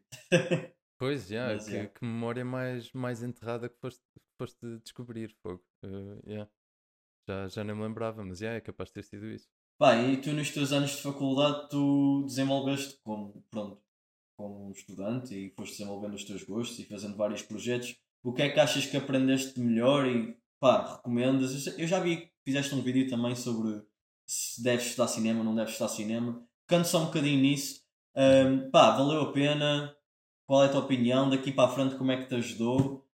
Pois, 0.99 1.27
já, 1.27 1.47
Mas, 1.47 1.65
que, 1.65 1.71
yeah. 1.71 1.89
que 1.89 2.05
memória 2.05 2.45
mais, 2.45 2.91
mais 2.93 3.23
enterrada 3.23 3.67
que 3.69 3.77
foste, 3.79 4.01
foste 4.41 4.79
descobrir, 4.83 5.35
fogo. 5.43 5.63
Eh, 5.83 6.31
yeah. 6.31 6.51
já, 7.27 7.47
já 7.47 7.63
nem 7.63 7.75
me 7.75 7.83
lembrava, 7.83 8.25
mas 8.25 8.41
yeah, 8.41 8.57
é 8.57 8.61
capaz 8.61 8.89
de 8.89 8.93
ter 8.95 9.03
sido 9.03 9.27
isso. 9.27 9.47
Pá, 9.77 9.95
e 9.95 10.17
tu 10.17 10.33
nos 10.33 10.49
teus 10.49 10.71
anos 10.71 10.91
de 10.91 11.01
faculdade 11.03 11.69
tu 11.69 12.23
desenvolveste 12.25 12.97
como, 13.03 13.43
pronto, 13.51 13.79
como 14.35 14.71
estudante 14.71 15.35
e 15.35 15.51
foste 15.51 15.77
desenvolvendo 15.77 16.15
os 16.15 16.23
teus 16.23 16.43
gostos 16.43 16.79
e 16.79 16.85
fazendo 16.85 17.15
vários 17.15 17.43
projetos. 17.43 17.95
O 18.23 18.33
que 18.33 18.41
é 18.41 18.49
que 18.49 18.59
achas 18.59 18.85
que 18.87 18.97
aprendeste 18.97 19.59
melhor 19.59 20.07
e 20.07 20.35
pá, 20.59 20.95
recomendas? 20.95 21.67
Eu 21.77 21.87
já 21.87 21.99
vi 21.99 22.17
que 22.17 22.31
fizeste 22.43 22.73
um 22.73 22.81
vídeo 22.81 23.07
também 23.09 23.35
sobre 23.35 23.83
se 24.25 24.63
deves 24.63 24.87
estudar 24.87 25.07
cinema 25.07 25.39
ou 25.39 25.45
não 25.45 25.55
deves 25.55 25.73
estudar 25.73 25.89
cinema. 25.89 26.43
Canto 26.65 26.87
só 26.87 27.03
um 27.03 27.05
bocadinho 27.05 27.41
nisso. 27.41 27.81
Ahm, 28.15 28.71
pá, 28.71 28.91
valeu 28.97 29.21
a 29.21 29.31
pena? 29.31 29.95
Qual 30.47 30.63
é 30.63 30.67
a 30.67 30.69
tua 30.69 30.81
opinião? 30.81 31.29
Daqui 31.29 31.51
para 31.51 31.69
a 31.69 31.73
frente 31.73 31.95
como 31.95 32.11
é 32.11 32.17
que 32.17 32.27
te 32.27 32.35
ajudou? 32.35 33.07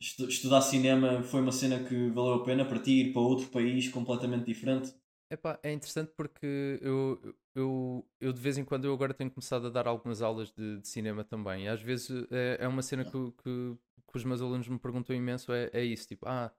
Estu- 0.00 0.28
estudar 0.28 0.60
cinema 0.62 1.22
foi 1.22 1.40
uma 1.40 1.52
cena 1.52 1.82
que 1.84 2.08
valeu 2.10 2.34
a 2.34 2.44
pena 2.44 2.64
para 2.64 2.78
ti 2.80 3.00
ir 3.02 3.12
para 3.12 3.22
outro 3.22 3.48
país 3.48 3.88
completamente 3.88 4.44
diferente? 4.46 4.92
Epá, 5.30 5.58
é 5.62 5.72
interessante 5.72 6.10
porque 6.16 6.78
eu, 6.80 7.36
eu, 7.54 8.08
eu 8.18 8.32
de 8.32 8.40
vez 8.40 8.56
em 8.56 8.64
quando 8.64 8.86
eu 8.86 8.94
agora 8.94 9.12
tenho 9.12 9.30
começado 9.30 9.66
a 9.66 9.70
dar 9.70 9.86
algumas 9.86 10.22
aulas 10.22 10.50
de, 10.50 10.80
de 10.80 10.88
cinema 10.88 11.22
também. 11.22 11.64
E 11.64 11.68
às 11.68 11.82
vezes 11.82 12.26
é, 12.30 12.56
é 12.60 12.68
uma 12.68 12.80
cena 12.82 13.04
que, 13.04 13.12
que, 13.42 13.76
que 14.10 14.16
os 14.16 14.24
meus 14.24 14.40
alunos 14.40 14.66
me 14.68 14.78
perguntam 14.78 15.14
imenso, 15.14 15.52
é, 15.52 15.68
é 15.74 15.84
isso, 15.84 16.08
tipo, 16.08 16.26
ah, 16.26 16.50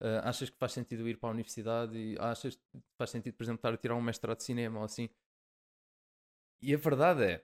ah, 0.00 0.28
achas 0.28 0.50
que 0.50 0.58
faz 0.58 0.72
sentido 0.72 1.08
ir 1.08 1.18
para 1.18 1.28
a 1.30 1.32
universidade 1.32 1.96
e 1.96 2.16
achas 2.18 2.56
que 2.56 2.62
faz 2.98 3.10
sentido, 3.10 3.34
por 3.34 3.44
exemplo, 3.44 3.58
estar 3.58 3.72
a 3.72 3.76
tirar 3.76 3.94
um 3.94 4.02
mestrado 4.02 4.38
de 4.38 4.44
cinema 4.44 4.78
ou 4.80 4.84
assim? 4.84 5.08
E 6.66 6.68
a 6.74 6.78
verdade 6.86 7.22
é, 7.32 7.34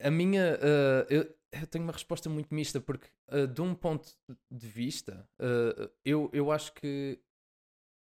a 0.00 0.10
minha, 0.10 0.58
ah, 0.62 1.06
eu, 1.10 1.37
eu 1.52 1.66
tenho 1.66 1.84
uma 1.84 1.92
resposta 1.92 2.28
muito 2.28 2.54
mista 2.54 2.80
porque 2.80 3.08
ah, 3.28 3.46
de 3.46 3.60
um 3.60 3.74
ponto 3.74 4.16
de 4.50 4.68
vista, 4.68 5.28
ah, 5.40 5.90
eu, 6.04 6.30
eu 6.32 6.50
acho 6.50 6.72
que 6.74 7.20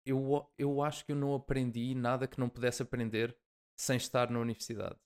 eu, 0.07 0.51
eu 0.59 0.83
acho 0.83 1.05
que 1.05 1.13
eu 1.13 1.17
não 1.17 1.35
aprendi 1.35 1.95
nada 1.95 2.27
que 2.27 2.41
não 2.41 2.49
pudesse 2.49 2.83
aprender 2.83 3.37
sem 3.79 3.97
estar 3.97 4.31
na 4.31 4.41
universidade. 4.41 4.99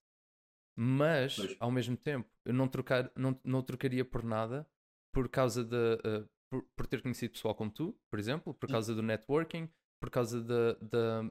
Mas, 0.79 1.39
ao 1.59 1.71
mesmo 1.71 1.97
tempo, 1.97 2.29
eu 2.45 2.53
não, 2.53 2.69
trocar, 2.69 3.11
não, 3.17 3.39
não 3.43 3.63
trocaria 3.63 4.05
por 4.05 4.23
nada 4.23 4.69
por 5.13 5.29
causa 5.29 5.65
de. 5.65 5.75
uh, 5.75 6.29
por, 6.51 6.63
por 6.77 6.87
ter 6.87 7.03
conhecido 7.03 7.33
pessoal 7.33 7.55
como 7.55 7.71
tu, 7.71 7.99
por 8.11 8.19
exemplo, 8.19 8.53
por 8.55 8.69
causa 8.69 8.95
do 8.95 9.03
networking, 9.03 9.69
por 10.01 10.11
causa 10.11 10.43
da, 10.43 11.23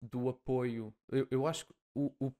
do 0.00 0.28
apoio. 0.28 0.94
Eu, 1.10 1.26
eu 1.30 1.46
acho 1.46 1.66
que 1.66 1.74
o, 1.96 2.14
o, 2.20 2.32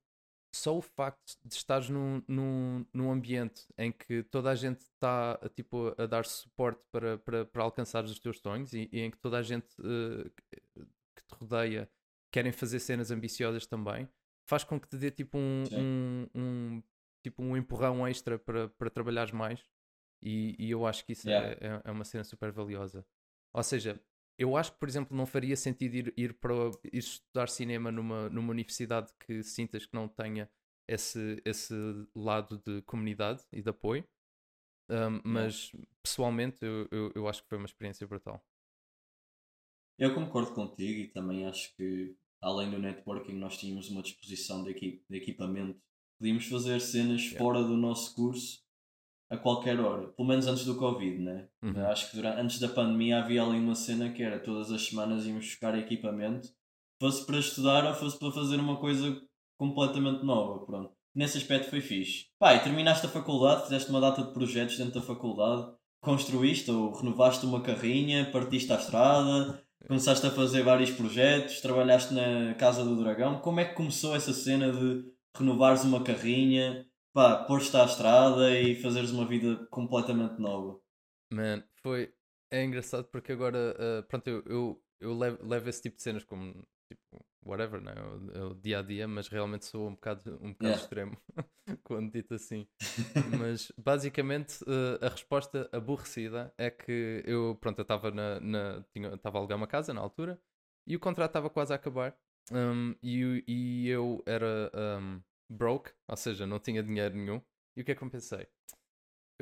só 0.55 0.77
o 0.77 0.83
facto 0.83 1.37
de 1.45 1.55
estares 1.55 1.89
num, 1.89 2.23
num, 2.29 2.87
num 2.93 3.11
ambiente 3.11 3.67
em 3.79 3.91
que 3.91 4.23
toda 4.25 4.51
a 4.51 4.55
gente 4.55 4.81
está 4.81 5.39
tipo, 5.55 5.95
a 5.97 6.07
dar 6.07 6.25
suporte 6.27 6.85
para, 6.93 7.19
para, 7.19 7.45
para 7.47 7.63
alcançar 7.63 8.05
os 8.05 8.19
teus 8.19 8.39
sonhos 8.39 8.73
e, 8.73 8.89
e 8.93 9.01
em 9.01 9.11
que 9.11 9.19
toda 9.19 9.39
a 9.39 9.43
gente 9.43 9.67
uh, 9.81 10.31
que 11.15 11.25
te 11.25 11.35
rodeia 11.35 11.91
querem 12.31 12.53
fazer 12.53 12.81
cenas 12.81 13.11
ambiciosas 13.11 13.67
também, 13.67 14.09
faz 14.49 14.65
com 14.65 14.79
que 14.81 14.89
te 14.89 14.97
dê 14.97 15.11
tipo 15.11 15.39
um, 15.39 15.65
um, 15.73 16.27
um- 16.35 16.83
tipo 17.23 17.43
um 17.43 17.57
empurrão 17.57 18.07
extra 18.07 18.39
para, 18.39 18.69
para 18.71 18.91
trabalhares 18.91 19.33
mais. 19.33 19.65
E, 20.23 20.55
e 20.59 20.71
eu 20.71 20.87
acho 20.87 21.05
que 21.05 21.13
isso 21.13 21.29
Yeah. 21.29 21.49
é, 21.61 21.67
é, 21.69 21.83
é 21.85 21.91
uma 21.91 22.05
cena 22.05 22.25
super 22.25 22.51
valiosa. 22.53 23.05
Ou 23.53 23.63
seja, 23.63 24.01
eu 24.39 24.57
acho 24.57 24.73
que, 24.73 24.79
por 24.79 24.89
exemplo, 24.89 25.17
não 25.17 25.27
faria 25.27 25.57
sentido 25.57 25.95
ir, 25.95 26.15
ir 26.17 26.35
para 26.35 26.55
ir 26.93 26.99
estudar 26.99 27.49
cinema 27.49 27.93
numa, 27.93 28.29
numa 28.29 28.51
universidade 28.51 29.13
que 29.21 29.43
sintas 29.43 29.87
que 29.87 29.95
não 29.95 30.09
tenha 30.09 30.51
esse, 30.89 31.41
esse 31.45 31.75
lado 32.15 32.61
de 32.67 32.83
comunidade 32.83 33.43
e 33.53 33.63
de 33.63 33.69
apoio. 33.69 34.05
Um, 34.91 35.21
mas 35.25 35.73
pessoalmente 36.03 36.59
eu, 36.65 36.89
eu, 36.91 37.13
eu 37.15 37.29
acho 37.29 37.43
que 37.43 37.49
foi 37.49 37.59
uma 37.59 37.67
experiência 37.67 38.07
brutal. 38.07 38.45
Eu 39.99 40.15
concordo 40.15 40.53
contigo 40.53 41.01
e 41.01 41.09
também 41.09 41.47
acho 41.47 41.75
que, 41.77 42.17
além 42.41 42.71
do 42.71 42.79
networking, 42.79 43.35
nós 43.35 43.57
tínhamos 43.57 43.89
uma 43.91 44.03
disposição 44.03 44.65
de, 44.65 44.75
de 44.75 45.17
equipamento. 45.17 45.81
Podíamos 46.19 46.47
fazer 46.47 46.81
cenas 46.81 47.23
Yeah. 47.23 47.39
fora 47.39 47.63
do 47.63 47.77
nosso 47.77 48.15
curso 48.15 48.63
a 49.33 49.39
qualquer 49.39 49.81
hora, 49.81 50.09
pelo 50.09 50.29
menos 50.29 50.47
antes 50.47 50.67
do 50.67 50.77
Covid, 50.77 51.19
né? 51.19 51.49
Uhum. 51.63 51.87
Acho 51.87 52.11
que 52.11 52.17
durante, 52.17 52.39
antes 52.39 52.59
da 52.59 52.69
pandemia 52.69 53.19
havia 53.19 53.43
ali 53.43 53.59
uma 53.59 53.75
cena 53.75 54.11
que 54.11 54.23
era 54.23 54.39
todas 54.39 54.71
as 54.71 54.83
semanas 54.83 55.25
íamos 55.25 55.47
buscar 55.47 55.77
equipamento, 55.79 56.49
fosse 57.01 57.25
para 57.25 57.39
estudar 57.39 57.87
ou 57.87 57.95
fosse 57.95 58.19
para 58.19 58.31
fazer 58.31 58.57
uma 58.57 58.77
coisa 58.77 59.19
completamente 59.59 60.23
nova. 60.23 60.67
Pronto. 60.67 60.93
Nesse 61.15 61.39
aspecto 61.39 61.71
foi 61.71 61.81
fixe. 61.81 62.27
Pá, 62.39 62.55
e 62.55 62.61
terminaste 62.61 63.07
a 63.07 63.09
faculdade, 63.09 63.63
fizeste 63.63 63.89
uma 63.89 64.03
data 64.03 64.23
de 64.23 64.35
projetos 64.35 64.77
dentro 64.77 65.01
da 65.01 65.01
faculdade, 65.01 65.73
construíste 66.03 66.71
ou 66.71 66.93
renovaste 66.93 67.47
uma 67.47 67.63
carrinha, 67.63 68.29
partiste 68.31 68.71
à 68.71 68.77
estrada, 68.77 69.63
começaste 69.87 70.27
a 70.27 70.31
fazer 70.31 70.63
vários 70.63 70.91
projetos, 70.91 71.63
trabalhaste 71.63 72.13
na 72.13 72.53
Casa 72.57 72.85
do 72.85 73.03
Dragão. 73.03 73.39
Como 73.39 73.61
é 73.61 73.65
que 73.65 73.75
começou 73.77 74.15
essa 74.15 74.35
cena 74.35 74.71
de 74.71 75.05
renovares 75.35 75.85
uma 75.85 76.03
carrinha, 76.03 76.85
pá, 77.13 77.45
pôr-te 77.45 77.77
à 77.77 77.85
estrada 77.85 78.51
e 78.59 78.75
fazeres 78.77 79.11
uma 79.13 79.27
vida 79.27 79.67
completamente 79.71 80.39
nova? 80.41 80.81
Man, 81.31 81.63
foi. 81.83 82.13
É 82.51 82.63
engraçado 82.63 83.07
porque 83.07 83.33
agora, 83.33 83.75
uh, 84.01 84.03
pronto, 84.07 84.29
eu, 84.29 84.43
eu, 84.47 84.83
eu 85.01 85.17
levo, 85.19 85.47
levo 85.47 85.69
esse 85.71 85.81
tipo 85.81 85.97
de 85.97 86.03
cenas 86.03 86.23
como, 86.25 86.53
tipo, 86.87 87.25
whatever, 87.43 87.81
né? 87.81 87.95
É 87.97 88.03
o, 88.03 88.43
é 88.43 88.45
o 88.51 88.55
dia 88.55 88.81
a 88.81 88.83
dia, 88.83 89.09
mas 89.09 89.29
realmente 89.29 89.65
sou 89.65 89.89
um 89.89 89.95
bocado, 89.95 90.39
um 90.43 90.53
bocado 90.53 90.77
Yeah. 90.77 90.79
extremo 90.79 91.17
quando 91.83 92.13
dito 92.13 92.35
assim. 92.35 92.69
mas 93.25 93.73
basicamente 93.79 94.63
uh, 94.65 95.05
a 95.05 95.09
resposta 95.11 95.69
aborrecida 95.73 96.53
é 96.59 96.71
que 96.71 97.23
eu, 97.27 97.57
pronto, 97.61 97.79
eu 97.81 97.83
estava 97.85 98.11
na, 98.11 98.41
na, 98.41 98.85
tinha- 98.93 99.15
estava 99.15 99.39
a 99.39 99.41
alugar 99.41 99.59
uma 99.59 99.67
casa 99.69 99.95
na 99.95 100.01
altura 100.03 100.41
e 100.87 100.97
o 100.97 101.01
contrato 101.01 101.31
estava 101.31 101.51
quase 101.51 101.73
a 101.73 101.77
acabar 101.77 102.17
um, 102.53 102.95
e, 103.03 103.45
e 103.49 103.89
eu 103.89 104.23
era 104.27 104.71
um, 105.01 105.23
broke, 105.53 105.93
ou 106.09 106.17
seja, 106.17 106.47
não 106.47 106.59
tinha 106.59 106.83
dinheiro 106.83 107.15
nenhum. 107.15 107.41
E 107.77 107.83
o 107.83 107.85
que 107.85 107.93
é 107.93 107.95
que 107.95 108.03
eu 108.03 108.11
pensei? 108.11 108.47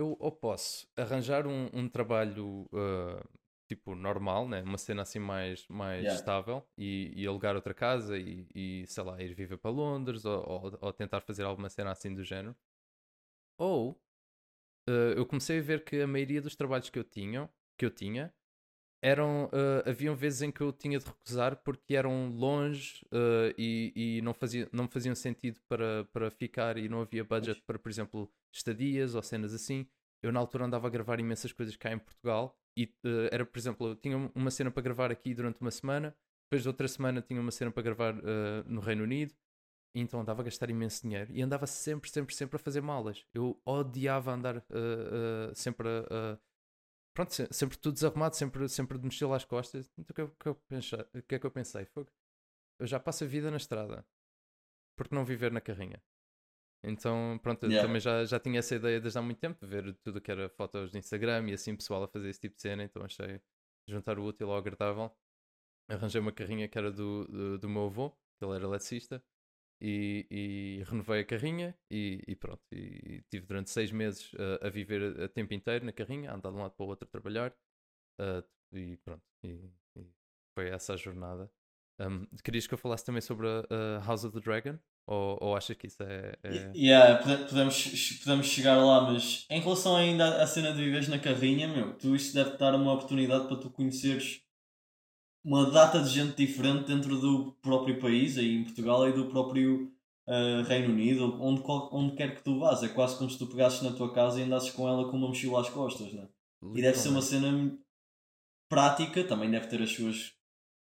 eu 0.01 0.17
ou 0.19 0.33
posso 0.33 0.89
arranjar 0.97 1.47
um, 1.47 1.69
um 1.73 1.89
trabalho 1.89 2.63
uh, 2.73 3.29
tipo 3.69 3.95
normal, 3.95 4.49
né? 4.49 4.63
uma 4.63 4.79
cena 4.79 5.03
assim 5.03 5.19
mais, 5.19 5.67
mais 5.69 6.05
Yeah. 6.05 6.19
estável 6.19 6.67
e, 6.77 7.13
e 7.15 7.27
alugar 7.27 7.55
outra 7.55 7.75
casa 7.75 8.19
e, 8.19 8.47
e 8.55 8.87
sei 8.87 9.05
lá, 9.05 9.23
ir 9.23 9.35
viver 9.35 9.59
para 9.59 9.71
Londres 9.71 10.25
ou, 10.25 10.49
ou, 10.49 10.79
ou 10.81 10.93
tentar 10.93 11.21
fazer 11.21 11.45
alguma 11.45 11.69
cena 11.69 11.91
assim 11.93 12.15
do 12.15 12.25
género. 12.25 12.57
Ou 13.59 13.93
uh, 14.89 15.13
eu 15.17 15.27
comecei 15.27 15.59
a 15.59 15.63
ver 15.63 15.85
que 15.85 16.01
a 16.01 16.07
maioria 16.07 16.41
dos 16.41 16.57
trabalhos 16.57 16.89
que 16.89 16.99
eu 16.99 17.05
tinha, 17.05 17.49
que 17.77 17.85
eu 17.85 17.91
tinha 17.91 18.33
eram 19.03 19.47
uh, 19.47 19.89
haviam 19.89 20.15
vezes 20.15 20.43
em 20.43 20.51
que 20.51 20.61
eu 20.61 20.73
tinha 20.73 20.99
de 20.99 21.07
recusar 21.07 21.57
porque 21.57 21.95
eram 21.95 22.29
longe 22.29 23.05
uh, 23.07 23.55
e, 23.57 23.93
e 23.95 24.23
não, 24.23 24.35
fazia, 24.35 24.69
não 24.73 24.85
me 24.85 24.91
faziam 24.91 25.15
sentido 25.15 25.59
para, 25.69 26.05
para 26.13 26.31
ficar 26.31 26.77
e 26.77 26.89
não 26.89 27.01
havia 27.01 27.25
budget 27.25 27.63
para, 27.63 27.79
por 27.79 27.91
exemplo, 27.91 28.31
estadias 28.53 29.15
ou 29.15 29.23
cenas 29.23 29.55
assim. 29.55 29.87
Eu 30.23 30.31
na 30.31 30.39
altura 30.39 30.67
andava 30.67 30.87
a 30.87 30.91
gravar 30.91 31.19
imensas 31.19 31.51
coisas 31.53 31.77
cá 31.77 31.91
em 31.93 31.99
Portugal 31.99 32.59
e 32.77 32.85
uh, 32.85 33.29
era, 33.33 33.45
por 33.45 33.59
exemplo, 33.59 33.89
eu 33.89 33.97
tinha 33.97 34.31
uma 34.35 34.51
cena 34.51 34.71
para 34.71 34.83
gravar 34.83 35.11
aqui 35.11 35.35
durante 35.35 35.61
uma 35.63 35.71
semana, 35.71 36.15
depois 36.51 36.67
outra 36.67 36.87
semana 36.87 37.23
tinha 37.23 37.41
uma 37.41 37.51
cena 37.51 37.71
para 37.71 37.83
gravar 37.83 38.15
no 38.67 38.81
Reino 38.81 39.05
Unido, 39.05 39.33
então 39.95 40.21
andava 40.21 40.43
a 40.43 40.45
gastar 40.45 40.69
imenso 40.69 41.03
dinheiro 41.03 41.31
e 41.33 41.41
andava 41.41 41.65
sempre, 41.65 42.11
sempre, 42.11 42.35
sempre 42.35 42.57
a 42.57 42.59
fazer 42.59 42.81
malas. 42.81 43.25
Eu 43.33 43.61
odiava 43.65 44.33
andar 44.33 44.65
sempre 45.55 45.89
a. 45.89 46.39
pronto, 47.15 47.35
se- 47.35 47.49
sempre 47.53 47.79
tudo 47.79 47.95
desarrumado, 47.95 48.37
sempre, 48.37 48.69
sempre 48.69 48.99
de 48.99 49.05
mochila 49.05 49.37
às 49.37 49.45
costas. 49.45 49.91
Então 49.99 50.13
o 50.13 50.15
que, 50.15 50.23
é 50.23 50.27
que 50.39 50.49
eu 50.49 50.55
pensei? 50.69 51.01
O 51.15 51.23
que 51.23 51.35
é 51.37 51.39
que 51.39 51.47
eu 51.47 51.51
pensei? 51.51 51.85
Fogo. 51.87 52.11
Eu 52.79 52.87
já 52.87 53.01
passo 53.01 53.25
a 53.25 53.27
vida 53.27 53.51
na 53.51 53.59
estrada, 53.59 54.07
porque 54.97 55.15
não 55.15 55.25
viver 55.25 55.53
na 55.53 55.61
carrinha? 55.61 56.03
Então, 56.83 57.39
pronto, 57.43 57.65
eu 57.67 57.71
Yeah. 57.71 57.83
também 57.83 58.01
já, 58.01 58.25
já 58.25 58.41
tinha 58.41 58.59
essa 58.61 58.75
ideia 58.77 59.01
desde 59.01 59.19
há 59.19 59.23
muito 59.23 59.39
tempo, 59.41 59.59
de 59.61 59.67
ver 59.71 59.95
tudo 60.03 60.19
o 60.19 60.21
que 60.21 60.31
era 60.31 60.49
fotos 60.51 60.91
de 60.93 60.99
Instagram 60.99 61.49
e 61.51 61.55
assim 61.55 61.77
pessoal 61.77 62.05
a 62.05 62.09
fazer 62.09 62.29
esse 62.31 62.41
tipo 62.41 62.57
de 62.57 62.63
cena, 62.63 62.85
então 62.85 63.03
achei 63.05 63.41
juntar 63.89 64.19
o 64.19 64.25
útil 64.25 64.51
ao 64.51 64.59
agradável. 64.59 65.11
Arranjei 65.89 66.21
uma 66.21 66.33
carrinha 66.33 66.69
que 66.69 66.79
era 66.79 66.91
do, 66.93 67.27
do, 67.27 67.59
do 67.59 67.69
meu 67.69 67.87
avô, 67.87 68.11
que 68.39 68.45
ele 68.45 68.55
era 68.57 68.65
eletricista, 68.65 69.23
e, 69.81 70.27
e 70.31 70.85
renovei 70.87 71.21
a 71.21 71.25
carrinha 71.25 71.75
e, 71.91 72.23
e 72.27 72.37
pronto. 72.37 72.63
E, 72.73 72.77
e 72.77 73.23
tive 73.31 73.47
durante 73.47 73.71
seis 73.71 73.91
meses 73.91 74.33
uh, 74.35 74.67
a 74.67 74.69
viver 74.69 75.21
a 75.23 75.29
tempo 75.29 75.55
inteiro 75.55 75.85
na 75.85 75.93
carrinha, 75.93 76.31
a 76.31 76.35
andar 76.35 76.51
de 76.51 76.57
um 76.57 76.61
lado 76.61 76.73
para 76.73 76.85
o 76.85 76.89
outro 76.89 77.07
a 77.09 77.11
trabalhar, 77.11 77.53
uh, 78.21 78.45
e 78.73 78.97
pronto. 78.99 79.23
E, 79.43 79.71
foi 80.55 80.69
essa 80.69 80.95
a 80.95 80.97
jornada. 80.97 81.51
Um, 82.01 82.27
querias 82.43 82.67
que 82.67 82.75
eu 82.75 82.79
falasse 82.79 83.05
também 83.05 83.21
sobre 83.21 83.47
a, 83.47 83.99
a 83.99 84.07
House 84.07 84.25
of 84.25 84.35
the 84.35 84.41
Dragon? 84.41 84.79
Ou, 85.07 85.39
ou 85.41 85.57
achas 85.57 85.77
que 85.77 85.87
isso 85.87 86.03
é. 86.03 86.35
é... 86.43 86.73
Yeah, 86.75 87.23
pode- 87.23 87.45
podemos, 87.47 88.19
podemos 88.23 88.47
chegar 88.47 88.77
lá, 88.77 89.01
mas 89.01 89.47
em 89.51 89.61
relação 89.61 89.97
ainda 89.97 90.43
à 90.43 90.47
cena 90.47 90.73
de 90.73 90.85
viveres 90.85 91.09
na 91.09 91.19
carrinha, 91.19 91.67
meu, 91.67 91.95
tu 91.95 92.15
isso 92.15 92.33
deve 92.35 92.57
dar 92.57 92.75
uma 92.75 92.93
oportunidade 92.93 93.49
para 93.49 93.57
tu 93.57 93.71
conheceres 93.71 94.43
uma 95.45 95.71
data 95.71 96.01
de 96.03 96.11
gente 96.11 96.37
diferente 96.37 96.87
dentro 96.87 97.19
do 97.19 97.53
próprio 97.63 97.99
país, 97.99 98.37
aí 98.37 98.57
em 98.57 98.65
Portugal 98.65 99.09
e 99.09 99.13
do 99.13 99.27
próprio 99.27 99.91
ah, 100.31 100.63
Reino 100.67 100.93
Unido, 100.93 101.37
onde, 101.43 101.61
onde 101.67 102.15
quer 102.15 102.37
que 102.37 102.45
tu 102.45 102.61
vás. 102.61 102.85
É 102.85 102.89
quase 102.89 103.19
como 103.19 103.29
se 103.29 103.37
tu 103.37 103.49
pegasses 103.49 103.83
na 103.83 103.93
tua 103.93 104.15
casa 104.15 104.41
e 104.41 104.45
andasses 104.45 104.71
com 104.71 104.89
ela 104.89 105.11
com 105.11 105.17
uma 105.17 105.27
mochila 105.27 105.61
às 105.61 105.69
costas, 105.69 106.13
né? 106.13 106.29
E 106.75 106.81
deve 106.81 106.97
ser 106.97 107.09
uma 107.09 107.21
cena 107.21 107.77
prática, 108.69 109.25
também 109.25 109.51
deve 109.51 109.67
ter 109.67 109.83
as 109.83 109.91
suas 109.91 110.33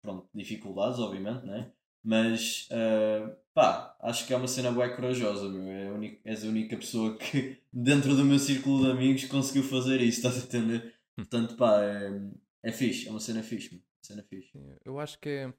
pronto, 0.01 0.27
dificuldades, 0.33 0.99
obviamente, 0.99 1.45
né? 1.45 1.71
Mas, 2.03 2.67
uh, 2.71 3.33
pá, 3.53 3.95
acho 4.01 4.27
que 4.27 4.33
é 4.33 4.37
uma 4.37 4.47
cena 4.47 4.71
bem 4.71 4.93
corajosa, 4.93 5.47
meu. 5.47 5.63
É 5.71 5.87
a 5.87 5.93
única, 5.93 6.19
és 6.25 6.43
a 6.43 6.47
única 6.47 6.75
pessoa 6.75 7.17
que, 7.17 7.61
dentro 7.71 8.15
do 8.15 8.25
meu 8.25 8.39
círculo 8.39 8.83
de 8.83 8.91
amigos, 8.91 9.25
conseguiu 9.25 9.63
fazer 9.63 10.01
isso, 10.01 10.17
estás 10.25 10.37
a 10.37 10.45
entender? 10.45 10.95
Portanto, 11.15 11.55
pá, 11.55 11.81
é, 11.81 12.21
é 12.63 12.71
fixe, 12.73 13.07
é 13.07 13.11
uma 13.11 13.19
cena 13.21 13.41
fixe, 13.41 13.73
meu. 13.73 13.88
Cena 14.05 14.23
fixe. 14.23 14.51
Eu 14.83 14.99
acho 14.99 15.19
que 15.19 15.29
é. 15.29 15.53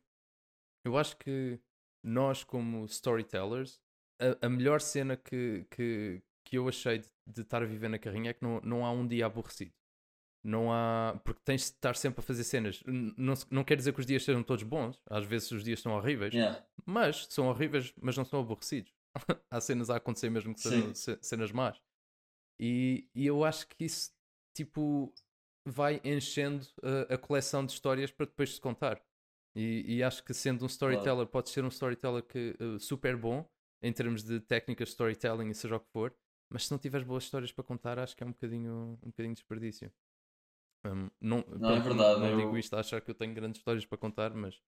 Eu 0.85 0.97
acho 0.97 1.17
que 1.19 1.61
nós, 2.03 2.43
como 2.43 2.85
storytellers, 2.87 3.81
a, 4.21 4.47
a 4.47 4.49
melhor 4.49 4.81
cena 4.81 5.17
que, 5.17 5.67
que, 5.71 6.23
que 6.45 6.57
eu 6.57 6.67
achei 6.69 6.99
de, 6.99 7.09
de 7.27 7.43
estar 7.43 7.63
a 7.63 7.67
viver 7.67 7.89
na 7.89 7.99
carrinha 7.99 8.31
é 8.31 8.35
que 8.35 8.43
não, 8.43 8.61
não 8.63 8.85
há 8.87 8.91
um 8.91 9.07
dia 9.07 9.27
aborrecido. 9.27 9.73
Não 10.43 10.73
há. 10.73 11.21
Porque 11.23 11.41
tens 11.45 11.61
de 11.63 11.67
estar 11.67 11.95
sempre 11.97 12.21
a 12.21 12.23
fazer 12.23 12.45
cenas. 12.45 12.83
Não, 12.87 13.35
não 13.51 13.63
quer 13.63 13.77
dizer 13.77 13.93
que 13.93 14.01
os 14.01 14.07
dias 14.07 14.25
sejam 14.25 14.43
todos 14.43 14.63
bons. 14.65 14.99
Às 15.07 15.27
vezes 15.27 15.51
os 15.51 15.63
dias 15.63 15.81
são 15.81 15.93
horríveis. 15.93 16.33
Yeah. 16.33 16.67
Mas 16.87 17.27
são 17.29 17.49
horríveis, 17.49 17.93
mas 18.01 18.17
não 18.17 18.25
são 18.25 18.41
aborrecidos. 18.41 18.91
Há 19.51 19.61
cenas 19.61 19.91
a 19.91 19.97
acontecer 19.97 20.31
mesmo 20.31 20.55
que 20.55 20.61
sejam 20.61 20.95
ce- 20.95 21.19
cenas 21.21 21.53
más. 21.53 21.79
E, 22.59 23.07
e 23.15 23.27
eu 23.27 23.45
acho 23.45 23.67
que 23.69 23.85
isso, 23.85 24.13
tipo, 24.55 25.13
vai 25.65 26.01
enchendo 26.05 26.67
a, 27.11 27.15
a 27.15 27.19
coleção 27.19 27.65
de 27.65 27.73
histórias 27.73 28.11
para 28.11 28.27
depois 28.27 28.55
se 28.55 28.61
contar. 28.61 29.03
E, 29.55 29.97
e 29.97 30.03
acho 30.03 30.23
que 30.25 30.33
sendo 30.33 30.63
um 30.65 30.67
storyteller, 30.67 31.27
pode 31.27 31.51
ser 31.51 31.65
um 31.65 31.69
storyteller 31.69 32.23
que, 32.23 32.57
eh, 32.59 32.79
super 32.79 33.17
bom 33.17 33.45
em 33.83 33.93
termos 33.93 34.23
de 34.23 34.41
técnicas 34.41 34.89
de 34.89 34.93
storytelling 34.93 35.51
e 35.51 35.55
seja 35.55 35.77
o 35.77 35.81
que 35.81 35.91
for, 35.93 36.15
mas 36.49 36.67
se 36.67 36.71
não 36.71 36.79
tiveres 36.79 37.07
boas 37.07 37.25
histórias 37.25 37.51
para 37.53 37.65
contar, 37.65 37.99
acho 37.99 38.17
que 38.17 38.23
é 38.23 38.27
um 38.27 38.31
bocadinho, 38.33 38.99
um 39.03 39.09
bocadinho 39.09 39.35
de 39.35 39.41
desperdício. 39.41 39.93
Um, 40.85 41.11
não, 41.21 41.45
Não, 41.59 41.71
é 41.77 41.81
verdade, 41.81 42.21
Não, 42.21 42.29
eu- 42.31 42.37
digo 42.37 42.57
isto 42.59 42.75
a 42.75 42.81
achar 42.81 43.01
que 43.01 43.11
eu 43.11 43.15
tenho 43.15 43.35
grandes 43.35 43.59
histórias 43.61 43.85
para 43.85 43.99
contar, 43.99 44.33
mas, 44.35 44.61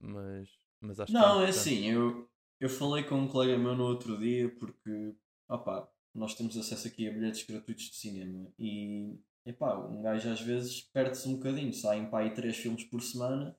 mas, 0.00 0.48
mas 0.80 1.00
acho 1.00 1.12
Não, 1.12 1.20
que 1.20 1.24
é 1.24 1.48
importante. 1.50 1.50
assim, 1.50 1.86
eu, 1.86 2.28
eu 2.60 2.68
falei 2.68 3.04
com 3.04 3.16
um 3.16 3.28
colega 3.28 3.58
meu 3.58 3.74
no 3.74 3.84
outro 3.84 4.18
dia 4.18 4.48
porque, 4.58 5.14
opá, 5.48 5.88
nós 6.14 6.34
temos 6.34 6.56
acesso 6.56 6.88
aqui 6.88 7.08
a 7.08 7.12
bilhetes 7.12 7.44
gratuitos 7.44 7.84
de 7.90 7.96
cinema 7.96 8.52
e, 8.58 9.18
epá, 9.46 9.76
um 9.78 10.02
gajo 10.02 10.28
às 10.30 10.40
vezes 10.40 10.80
perde-se 10.82 11.28
um 11.28 11.34
bocadinho, 11.34 11.72
saem 11.72 12.08
para 12.10 12.24
aí 12.24 12.34
três 12.34 12.56
filmes 12.56 12.84
por 12.84 13.00
semana 13.02 13.56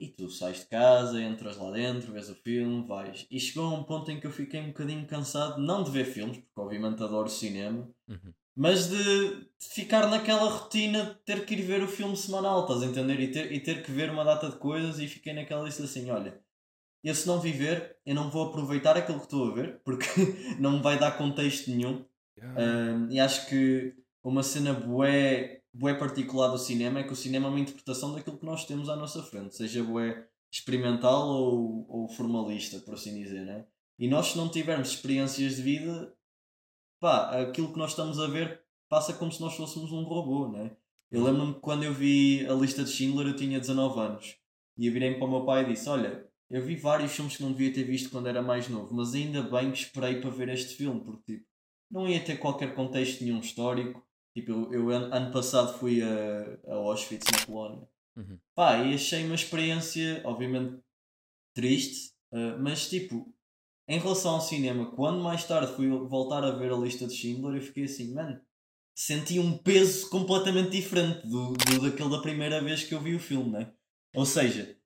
e 0.00 0.08
tu 0.08 0.28
sais 0.30 0.60
de 0.60 0.66
casa, 0.66 1.20
entras 1.22 1.56
lá 1.58 1.70
dentro, 1.70 2.12
vês 2.12 2.30
o 2.30 2.34
filme, 2.34 2.86
vais. 2.86 3.26
E 3.30 3.38
chegou 3.38 3.66
a 3.66 3.78
um 3.78 3.84
ponto 3.84 4.10
em 4.10 4.18
que 4.18 4.26
eu 4.26 4.30
fiquei 4.32 4.60
um 4.60 4.68
bocadinho 4.68 5.06
cansado, 5.06 5.60
não 5.60 5.82
de 5.84 5.90
ver 5.90 6.04
filmes, 6.06 6.38
porque 6.38 6.60
obviamente 6.60 7.02
adoro 7.02 7.28
cinema, 7.28 7.88
Uhum. 8.08 8.32
mas 8.56 8.88
de 8.88 9.50
de 9.60 9.68
ficar 9.74 10.08
naquela 10.08 10.48
rotina 10.50 11.04
de 11.04 11.14
ter 11.24 11.44
que 11.46 11.54
ir 11.54 11.62
ver 11.62 11.82
o 11.82 11.88
filme 11.88 12.16
semanal, 12.16 12.62
estás 12.62 12.82
a 12.82 12.86
entender? 12.86 13.20
E 13.20 13.30
ter, 13.30 13.52
e 13.52 13.60
ter 13.60 13.82
que 13.84 13.92
ver 13.92 14.10
uma 14.10 14.24
data 14.24 14.48
de 14.50 14.56
coisas 14.56 14.98
e 14.98 15.06
fiquei 15.06 15.32
naquela 15.34 15.64
lista 15.64 15.84
assim, 15.84 16.10
olha, 16.10 16.40
eu 17.04 17.14
se 17.14 17.26
não 17.26 17.40
viver, 17.40 17.98
eu 18.06 18.14
não 18.14 18.30
vou 18.30 18.48
aproveitar 18.48 18.96
aquilo 18.96 19.18
que 19.18 19.24
estou 19.24 19.50
a 19.50 19.54
ver, 19.54 19.80
porque 19.84 20.06
não 20.60 20.72
me 20.78 20.82
vai 20.82 20.98
dar 20.98 21.16
contexto 21.18 21.70
nenhum. 21.70 22.04
Yeah. 22.36 22.94
Um, 22.96 23.10
e 23.10 23.20
acho 23.20 23.48
que 23.48 23.94
uma 24.22 24.42
cena 24.42 24.72
bué, 24.72 25.62
bué 25.72 25.94
particular 25.94 26.48
do 26.48 26.58
cinema 26.58 27.00
é 27.00 27.04
que 27.04 27.12
o 27.12 27.16
cinema 27.16 27.46
é 27.46 27.50
uma 27.50 27.60
interpretação 27.60 28.12
daquilo 28.12 28.38
que 28.38 28.44
nós 28.44 28.64
temos 28.64 28.88
à 28.88 28.96
nossa 28.96 29.22
frente, 29.22 29.56
seja 29.56 29.82
bué 29.82 30.26
experimental 30.52 31.28
ou, 31.28 31.86
ou 31.88 32.08
formalista, 32.08 32.78
por 32.80 32.94
assim 32.94 33.14
dizer, 33.14 33.44
né? 33.44 33.66
E 33.98 34.08
nós 34.08 34.28
se 34.28 34.36
não 34.36 34.48
tivermos 34.48 34.88
experiências 34.88 35.56
de 35.56 35.62
vida, 35.62 36.14
pá, 37.00 37.40
aquilo 37.40 37.72
que 37.72 37.78
nós 37.78 37.90
estamos 37.90 38.18
a 38.18 38.26
ver 38.26 38.62
passa 38.88 39.12
como 39.12 39.30
se 39.30 39.40
nós 39.40 39.54
fôssemos 39.54 39.92
um 39.92 40.02
robô, 40.02 40.48
né? 40.48 40.76
Eu 41.10 41.24
lembro-me 41.24 41.54
que 41.54 41.60
quando 41.60 41.82
eu 41.82 41.92
vi 41.92 42.46
a 42.46 42.52
lista 42.52 42.84
de 42.84 42.90
Schindler 42.90 43.28
eu 43.28 43.36
tinha 43.36 43.58
19 43.58 43.98
anos 44.00 44.36
e 44.76 44.86
eu 44.86 44.92
virei 44.92 45.14
para 45.14 45.26
o 45.26 45.30
meu 45.30 45.44
pai 45.44 45.62
e 45.62 45.72
disse, 45.72 45.88
olha, 45.88 46.26
eu 46.48 46.62
vi 46.62 46.76
vários 46.76 47.12
filmes 47.12 47.36
que 47.36 47.42
não 47.42 47.52
devia 47.52 47.72
ter 47.72 47.84
visto 47.84 48.10
quando 48.10 48.28
era 48.28 48.42
mais 48.42 48.68
novo, 48.68 48.94
mas 48.94 49.14
ainda 49.14 49.42
bem 49.42 49.70
que 49.70 49.78
esperei 49.78 50.20
para 50.20 50.30
ver 50.30 50.48
este 50.48 50.74
filme, 50.74 51.00
porque 51.00 51.34
tipo, 51.34 51.46
não 51.90 52.08
ia 52.08 52.24
ter 52.24 52.38
qualquer 52.38 52.74
contexto 52.74 53.22
nenhum 53.22 53.40
histórico. 53.40 54.04
Tipo, 54.34 54.52
eu, 54.52 54.72
eu 54.72 54.90
ano, 54.90 55.32
passado 55.32 55.78
fui 55.78 56.02
a, 56.02 56.58
a 56.68 56.74
Auschwitz, 56.74 57.26
na 57.30 57.46
Polónia. 57.46 57.88
Uhum. 58.16 58.38
Pá, 58.54 58.78
e 58.78 58.94
achei 58.94 59.24
uma 59.24 59.34
experiência, 59.34 60.22
obviamente, 60.24 60.80
triste, 61.54 62.12
eh, 62.32 62.56
mas 62.56 62.88
tipo, 62.88 63.32
em 63.88 63.98
relação 63.98 64.34
ao 64.34 64.40
cinema, 64.40 64.90
quando 64.92 65.22
mais 65.22 65.44
tarde 65.44 65.74
fui 65.74 65.88
voltar 65.88 66.44
a 66.44 66.52
ver 66.52 66.72
a 66.72 66.76
lista 66.76 67.06
de 67.06 67.14
Schindler, 67.14 67.56
eu 67.56 67.62
fiquei 67.62 67.84
assim, 67.84 68.14
mano, 68.14 68.40
senti 68.94 69.38
um 69.38 69.56
peso 69.58 70.08
completamente 70.10 70.70
diferente 70.70 71.26
do, 71.26 71.52
do 71.54 71.82
daquele 71.82 72.10
da 72.10 72.20
primeira 72.20 72.62
vez 72.62 72.84
que 72.84 72.94
eu 72.94 73.00
vi 73.00 73.14
o 73.14 73.20
filme, 73.20 73.50
né? 73.50 73.72
Ou 74.14 74.26
seja, 74.26 74.76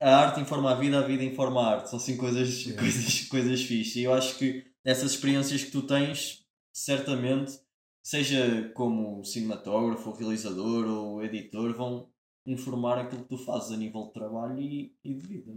a 0.00 0.16
arte 0.16 0.40
informa 0.40 0.72
a 0.72 0.74
vida, 0.74 0.98
a 0.98 1.06
vida 1.06 1.22
informa 1.22 1.62
a 1.62 1.74
arte. 1.76 1.90
São 1.90 1.98
assim 1.98 2.16
coisas, 2.16 2.64
Yeah. 2.66 2.80
coisas, 2.82 3.28
coisas 3.28 3.62
fixe. 3.62 4.00
E 4.00 4.04
eu 4.04 4.12
acho 4.12 4.36
que 4.36 4.66
essas 4.84 5.12
experiências 5.12 5.62
que 5.62 5.70
tu 5.70 5.82
tens, 5.82 6.44
certamente, 6.72 7.60
seja 8.02 8.70
como 8.74 9.24
cinematógrafo, 9.24 10.12
realizador 10.12 10.86
ou 10.86 11.22
editor, 11.22 11.72
vão 11.74 12.10
informar 12.44 12.98
aquilo 12.98 13.22
que 13.22 13.28
tu 13.28 13.38
fazes 13.38 13.72
a 13.72 13.76
nível 13.76 14.06
de 14.06 14.12
trabalho 14.12 14.58
e, 14.58 14.96
e 15.04 15.14
de 15.14 15.26
vida, 15.26 15.52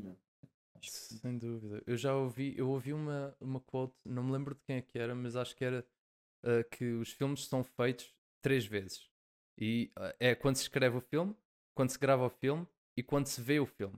que 0.80 0.92
Sem 0.92 1.38
dúvida. 1.38 1.82
Eu 1.86 1.98
já 1.98 2.16
ouvi, 2.16 2.54
eu 2.58 2.70
ouvi 2.70 2.94
uma, 2.94 3.36
uma 3.40 3.60
quote, 3.60 3.96
não 4.06 4.24
me 4.24 4.32
lembro 4.32 4.54
de 4.54 4.62
quem 4.62 4.78
é 4.78 4.82
que 4.82 5.00
era, 5.00 5.16
mas 5.16 5.36
acho 5.36 5.56
que 5.56 5.66
era 5.66 5.86
ah, 6.44 6.64
que 6.64 6.94
os 6.94 7.12
filmes 7.12 7.48
são 7.48 7.64
feitos 7.64 8.14
três 8.42 8.66
vezes. 8.66 9.10
E 9.58 9.92
ah, 9.96 10.16
é 10.20 10.36
quando 10.36 10.56
se 10.58 10.64
escreve 10.64 10.98
o 10.98 11.02
filme, 11.02 11.36
quando 11.76 11.90
se 11.90 12.00
grava 12.00 12.26
o 12.26 12.30
filme 12.30 12.68
e 12.96 13.04
quando 13.04 13.28
se 13.28 13.42
vê 13.42 13.60
o 13.60 13.66
filme. 13.66 13.98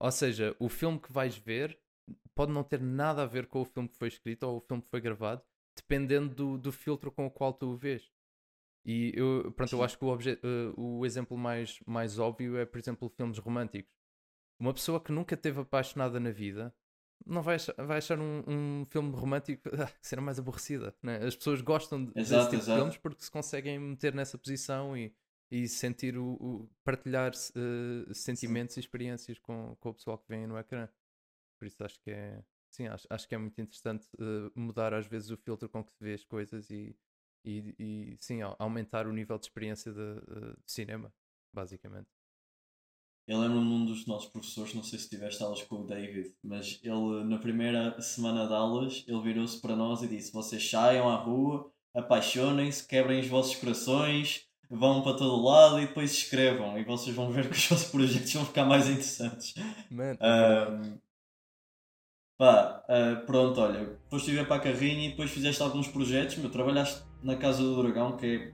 Ou 0.00 0.10
seja, 0.10 0.56
o 0.58 0.68
filme 0.68 0.98
que 0.98 1.12
vais 1.12 1.36
ver 1.36 1.78
pode 2.34 2.52
não 2.52 2.64
ter 2.64 2.80
nada 2.80 3.22
a 3.22 3.26
ver 3.26 3.46
com 3.46 3.60
o 3.60 3.64
filme 3.64 3.88
que 3.88 3.98
foi 3.98 4.08
escrito 4.08 4.44
ou 4.44 4.58
o 4.58 4.60
filme 4.60 4.82
que 4.82 4.90
foi 4.90 5.00
gravado, 5.00 5.42
dependendo 5.80 6.34
do, 6.34 6.58
do 6.58 6.72
filtro 6.72 7.10
com 7.10 7.26
o 7.26 7.30
qual 7.30 7.52
tu 7.52 7.68
o 7.72 7.76
vês. 7.76 8.10
E 8.84 9.12
eu, 9.14 9.52
pronto, 9.52 9.72
eu 9.74 9.78
Sim. 9.78 9.84
acho 9.84 9.98
que 9.98 10.04
o, 10.04 10.14
eh, 10.20 10.38
o 10.76 11.04
exemplo 11.04 11.36
mais, 11.36 11.80
mais 11.86 12.18
óbvio 12.18 12.56
é, 12.56 12.64
por 12.64 12.78
exemplo, 12.78 13.08
filmes 13.10 13.38
românticos. 13.38 13.92
Uma 14.58 14.72
pessoa 14.74 15.00
que 15.00 15.12
nunca 15.12 15.36
teve 15.36 15.60
apaixonada 15.60 16.18
na 16.20 16.30
vida 16.30 16.74
não 17.26 17.42
vai 17.42 17.56
achar, 17.56 17.74
vai 17.84 17.98
achar 17.98 18.18
um, 18.18 18.42
um 18.46 18.84
filme 18.86 19.10
romântico 19.14 19.68
ah, 19.78 19.86
que 20.00 20.06
será 20.06 20.22
mais 20.22 20.38
aborrecida. 20.38 20.94
Né? 21.02 21.18
As 21.24 21.36
pessoas 21.36 21.60
gostam 21.60 22.04
de- 22.06 22.12
desse 22.12 22.20
Exato, 22.20 22.50
tipo 22.50 22.62
exato. 22.62 22.70
de 22.72 22.76
filmes 22.78 22.96
porque 22.98 23.22
se 23.24 23.30
conseguem 23.30 23.78
meter 23.78 24.14
nessa 24.14 24.38
posição 24.38 24.96
e, 24.96 25.14
e 25.50 25.68
sentir 25.68 26.16
o, 26.16 26.32
o- 26.40 26.70
partilhar 26.84 27.32
eh, 27.32 28.14
sentimentos 28.14 28.76
e 28.76 28.80
experiências 28.80 29.38
com, 29.38 29.76
com 29.80 29.90
o 29.90 29.94
pessoal 29.94 30.18
que 30.18 30.28
vem 30.28 30.46
no 30.46 30.58
ecrã. 30.58 30.88
Por 31.58 31.66
isso 31.66 31.84
acho 31.84 32.00
que 32.00 32.10
é 32.10 32.42
sim, 32.70 32.86
acho, 32.88 33.06
acho 33.10 33.28
que 33.28 33.34
é 33.34 33.38
muito 33.38 33.60
interessante 33.60 34.08
eh, 34.18 34.50
mudar 34.54 34.94
às 34.94 35.06
vezes 35.06 35.30
o 35.30 35.36
filtro 35.36 35.68
com 35.68 35.84
que 35.84 35.92
se 35.92 36.02
vê 36.02 36.14
as 36.14 36.24
coisas 36.24 36.70
e, 36.70 36.96
e, 37.44 37.74
e 37.78 38.16
sim, 38.20 38.42
au- 38.42 38.56
aumentar 38.58 39.06
o 39.06 39.12
nível 39.12 39.38
de 39.38 39.46
experiência 39.46 39.92
de, 39.92 40.00
eh, 40.00 40.56
de 40.64 40.72
cinema, 40.72 41.12
basicamente. 41.52 42.08
Eu 43.26 43.38
lembro-me 43.40 43.68
de 43.68 43.74
um 43.74 43.84
dos 43.86 44.06
nossos 44.06 44.28
professores, 44.28 44.74
não 44.74 44.82
sei 44.82 44.98
se 44.98 45.08
tiveste 45.08 45.42
aulas 45.42 45.62
com 45.62 45.76
o 45.76 45.86
David, 45.86 46.34
mas 46.42 46.80
ele 46.82 47.24
na 47.24 47.38
primeira 47.38 48.00
semana 48.02 48.46
de 48.46 48.52
aulas, 48.52 49.04
ele 49.06 49.20
virou-se 49.22 49.60
para 49.60 49.76
nós 49.76 50.02
e 50.02 50.08
disse, 50.08 50.32
vocês 50.32 50.68
saiam 50.68 51.08
à 51.08 51.14
rua, 51.16 51.70
apaixonem-se, 51.94 52.86
quebrem 52.86 53.20
os 53.20 53.28
vossos 53.28 53.54
corações, 53.54 54.46
vão 54.68 55.02
para 55.02 55.16
todo 55.16 55.42
lado 55.44 55.78
e 55.80 55.86
depois 55.86 56.10
escrevam 56.12 56.76
e 56.78 56.84
vocês 56.84 57.14
vão 57.14 57.30
ver 57.30 57.48
que 57.48 57.56
os 57.56 57.68
vossos 57.68 57.88
projetos 57.90 58.32
vão 58.32 58.44
ficar 58.46 58.64
mais 58.64 58.88
interessantes. 58.88 59.54
Man, 59.90 60.18
Ahm, 60.20 60.98
pá, 62.40 62.82
ah, 62.88 63.22
pronto, 63.26 63.60
olha, 63.60 63.80
depois 63.80 64.22
estive 64.22 64.42
para 64.46 64.56
a 64.56 64.60
carrinha 64.60 65.08
e 65.08 65.10
depois 65.10 65.30
fizeste 65.30 65.62
alguns 65.62 65.86
projetos, 65.88 66.38
meu, 66.38 66.48
trabalhaste 66.50 67.02
na 67.22 67.36
Casa 67.36 67.62
do 67.62 67.82
Dragão, 67.82 68.16
que 68.16 68.26
é 68.26 68.52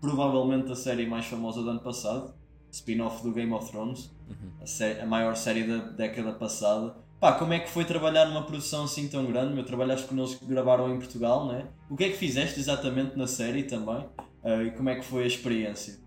provavelmente 0.00 0.72
a 0.72 0.74
série 0.74 1.06
mais 1.06 1.26
famosa 1.26 1.62
do 1.62 1.68
ano 1.68 1.80
passado, 1.80 2.34
spin-off 2.72 3.22
do 3.22 3.32
Game 3.34 3.52
of 3.52 3.70
Thrones, 3.70 4.10
Uhum. 4.26 4.50
a, 4.60 5.02
a 5.02 5.06
maior 5.06 5.36
série 5.36 5.64
da 5.64 5.76
década 5.76 6.32
passada. 6.32 6.96
Pá, 7.20 7.34
como 7.34 7.52
é 7.52 7.60
que 7.60 7.68
foi 7.68 7.84
trabalhar 7.84 8.24
numa 8.24 8.42
produção 8.44 8.84
assim 8.84 9.06
tão 9.06 9.24
grande? 9.26 9.52
Meu, 9.54 9.64
trabalhaste 9.64 10.06
com 10.08 10.16
eles 10.16 10.34
que 10.34 10.44
gravaram 10.46 10.92
em 10.92 10.98
Portugal, 10.98 11.46
né? 11.46 11.68
O 11.90 11.96
que 11.96 12.04
é 12.04 12.08
que 12.08 12.16
fizeste 12.16 12.58
exatamente 12.58 13.16
na 13.18 13.26
série 13.26 13.64
também? 13.64 14.04
Ah, 14.42 14.62
e 14.62 14.70
como 14.72 14.88
é 14.88 14.96
que 14.96 15.04
foi 15.04 15.24
a 15.24 15.26
experiência? 15.26 15.98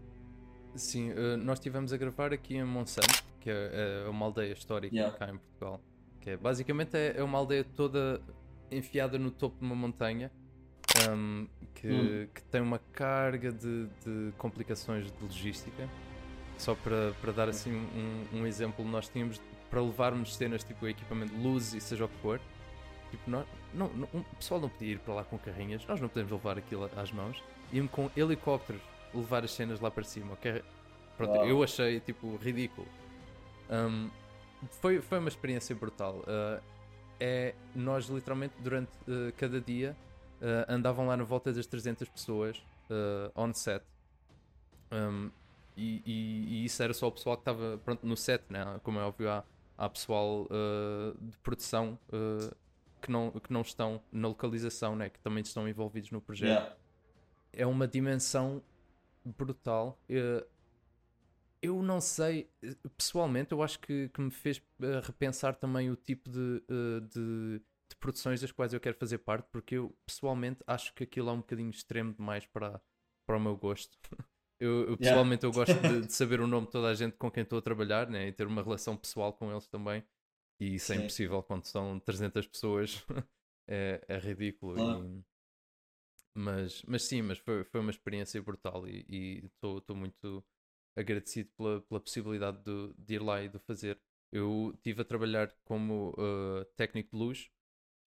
Sim, 0.75 1.11
eh, 1.11 1.37
nós 1.37 1.59
estivemos 1.59 1.93
a 1.93 1.97
gravar 1.97 2.33
aqui 2.33 2.55
em 2.57 2.63
Monsanto, 2.63 3.23
que 3.39 3.49
é, 3.49 4.03
é 4.05 4.09
uma 4.09 4.25
aldeia 4.25 4.51
histórica 4.53 4.93
Yeah. 4.95 5.15
cá 5.17 5.29
em 5.31 5.37
Portugal. 5.37 5.79
Que 6.21 6.31
é, 6.31 6.37
basicamente 6.37 6.95
é, 6.95 7.15
é 7.17 7.23
uma 7.23 7.37
aldeia 7.37 7.63
toda 7.63 8.21
enfiada 8.71 9.17
no 9.17 9.31
topo 9.31 9.57
de 9.59 9.65
uma 9.65 9.75
montanha 9.75 10.31
ahm, 11.07 11.45
que, 11.73 11.87
Hum. 11.87 12.27
que 12.33 12.43
tem 12.43 12.61
uma 12.61 12.79
carga 12.91 13.51
de, 13.51 13.87
de 14.05 14.31
complicações 14.37 15.11
de 15.11 15.23
logística. 15.23 15.87
Só 16.57 16.75
para, 16.75 17.13
para 17.21 17.31
dar 17.31 17.47
assim 17.49 17.71
um, 17.73 18.39
um 18.39 18.45
exemplo, 18.47 18.83
nós 18.83 19.07
tínhamos 19.07 19.41
para 19.69 19.81
levarmos 19.81 20.35
cenas 20.35 20.63
tipo 20.63 20.87
equipamento 20.87 21.33
luz 21.37 21.73
e 21.73 21.79
seja 21.79 22.03
o 22.05 22.09
que 22.09 22.17
for. 22.17 22.41
Tipo, 23.11 23.29
nós, 23.31 23.45
não, 23.73 23.87
não- 23.89 24.09
o 24.13 24.35
pessoal 24.35 24.59
não 24.59 24.67
podia 24.69 24.91
ir 24.93 24.99
para 24.99 25.13
lá 25.13 25.23
com 25.23 25.37
carrinhas, 25.37 25.85
nós 25.87 26.01
não 26.01 26.09
podemos 26.09 26.31
levar 26.33 26.57
aquilo 26.57 26.89
às 26.97 27.11
mãos. 27.13 27.41
Íamos 27.71 27.91
com 27.91 28.09
helicópteros 28.15 28.81
levar 29.13 29.43
as 29.45 29.51
cenas 29.53 29.79
lá 29.79 29.89
para 29.89 30.03
cima. 30.03 30.33
ok? 30.33 30.61
Pronto, 31.17 31.31
Uau. 31.33 31.47
eu 31.47 31.63
achei 31.63 31.99
tipo 32.01 32.35
ridículo. 32.37 32.87
Um, 33.69 34.09
foi, 34.67 35.01
foi 35.01 35.19
uma 35.19 35.29
experiência 35.29 35.75
brutal. 35.75 36.19
Uh, 36.19 36.61
é, 37.19 37.53
nós 37.75 38.07
literalmente 38.07 38.53
durante 38.59 38.91
uh, 39.07 39.33
cada 39.37 39.59
dia 39.59 39.95
uh, 40.41 40.71
andavam 40.71 41.07
lá 41.07 41.17
na 41.17 41.23
volta 41.23 41.51
das 41.51 41.65
300 41.65 42.07
pessoas 42.09 42.63
on 43.35 43.53
set. 43.53 43.83
Um, 44.91 45.29
e, 45.77 46.01
e, 46.03 46.45
e 46.47 46.65
isso 46.65 46.81
era 46.81 46.91
só 46.91 47.07
o 47.07 47.11
pessoal 47.11 47.37
que 47.37 47.41
estava 47.41 47.77
pronto, 47.85 48.05
no 48.05 48.17
set, 48.17 48.43
né? 48.49 48.79
como 48.81 48.99
é 48.99 49.03
óbvio, 49.03 49.29
há, 49.29 49.43
há 49.77 49.87
pessoal 49.87 50.47
de 51.21 51.37
produção 51.37 51.99
que, 52.99 53.11
não, 53.11 53.29
que 53.29 53.53
não 53.53 53.61
estão 53.61 54.01
na 54.11 54.27
localização, 54.27 54.95
né? 54.95 55.07
que 55.07 55.19
também 55.19 55.43
estão 55.43 55.69
envolvidos 55.69 56.09
no 56.09 56.19
projeto. 56.19 56.49
Yeah. 56.49 56.75
É 57.53 57.67
uma 57.67 57.87
dimensão 57.87 58.59
brutal. 59.23 59.99
Eu 61.61 61.81
não 61.81 61.99
sei, 61.99 62.49
pessoalmente, 62.97 63.51
eu 63.51 63.61
acho 63.61 63.79
que, 63.79 64.07
que 64.09 64.21
me 64.21 64.31
fez 64.31 64.57
uh, 64.57 65.01
repensar 65.03 65.55
também 65.55 65.89
o 65.91 65.95
tipo 65.95 66.29
de, 66.29 66.63
uh, 66.71 67.01
de, 67.01 67.59
de 67.59 67.95
produções 67.99 68.39
das 68.39 68.51
quais 68.51 68.73
eu 68.73 68.79
quero 68.79 68.97
fazer 68.97 69.17
parte, 69.17 69.47
porque 69.51 69.75
eu 69.75 69.93
pessoalmente 70.05 70.63
acho 70.65 70.93
que 70.93 71.03
aquilo 71.03 71.29
é 71.29 71.33
um 71.33 71.37
bocadinho 71.39 71.69
extremo 71.69 72.13
demais 72.13 72.45
para, 72.45 72.81
para 73.27 73.37
o 73.37 73.39
meu 73.39 73.57
gosto. 73.57 73.97
Eu, 74.61 74.89
eu, 74.89 74.97
pessoalmente 74.97 75.45
eu 75.45 75.53
gosto 75.53 75.73
de, 75.79 76.05
de 76.05 76.11
saber 76.11 76.41
o 76.41 76.45
nome 76.45 76.65
de 76.65 76.73
toda 76.73 76.89
a 76.89 76.93
gente 76.93 77.15
com 77.15 77.31
quem 77.31 77.43
estou 77.43 77.59
a 77.59 77.61
trabalhar 77.61 78.09
né, 78.09 78.27
e 78.27 78.33
ter 78.33 78.45
uma 78.45 78.61
relação 78.61 78.97
pessoal 78.97 79.31
com 79.31 79.49
eles 79.49 79.65
também. 79.67 80.03
E 80.59 80.75
isso 80.75 80.91
é 80.91 80.97
Sim. 80.97 81.03
impossível 81.03 81.41
quando 81.41 81.63
são 81.63 81.97
300 82.01 82.45
pessoas. 82.45 83.01
é, 83.69 84.03
é 84.05 84.19
ridículo. 84.19 84.75
Claro. 84.75 85.05
E- 85.05 85.23
mas, 86.33 86.83
mas 86.83 87.03
sim, 87.03 87.21
mas 87.21 87.37
foi, 87.37 87.63
foi 87.63 87.79
uma 87.79 87.89
experiência 87.89 88.41
brutal 88.41 88.85
e 88.87 89.45
estou 89.45 89.95
muito 89.95 90.43
agradecido 90.99 91.49
pela, 91.57 91.81
pela 91.81 91.99
possibilidade 92.01 92.59
de, 92.63 92.93
de 92.97 93.15
ir 93.15 93.21
lá 93.23 93.41
e 93.43 93.49
de 93.49 93.59
fazer. 93.59 93.99
Eu 94.31 94.71
estive 94.75 95.01
a 95.01 95.05
trabalhar 95.05 95.51
como 95.65 96.11
uh, 96.11 96.65
técnico 96.77 97.11
de 97.11 97.17
luz, 97.23 97.49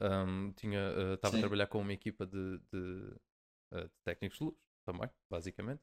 um, 0.00 0.52
tinha, 0.54 0.80
uh, 0.96 1.14
estava 1.14 1.36
a 1.36 1.38
Sim. 1.38 1.40
trabalhar 1.40 1.66
com 1.68 1.80
uma 1.80 1.92
equipa 1.92 2.26
de, 2.26 2.58
de, 2.72 3.16
uh, 3.72 3.84
de 3.84 3.90
técnicos 4.04 4.38
de 4.38 4.44
luz 4.44 4.56
também, 4.84 5.08
basicamente. 5.30 5.82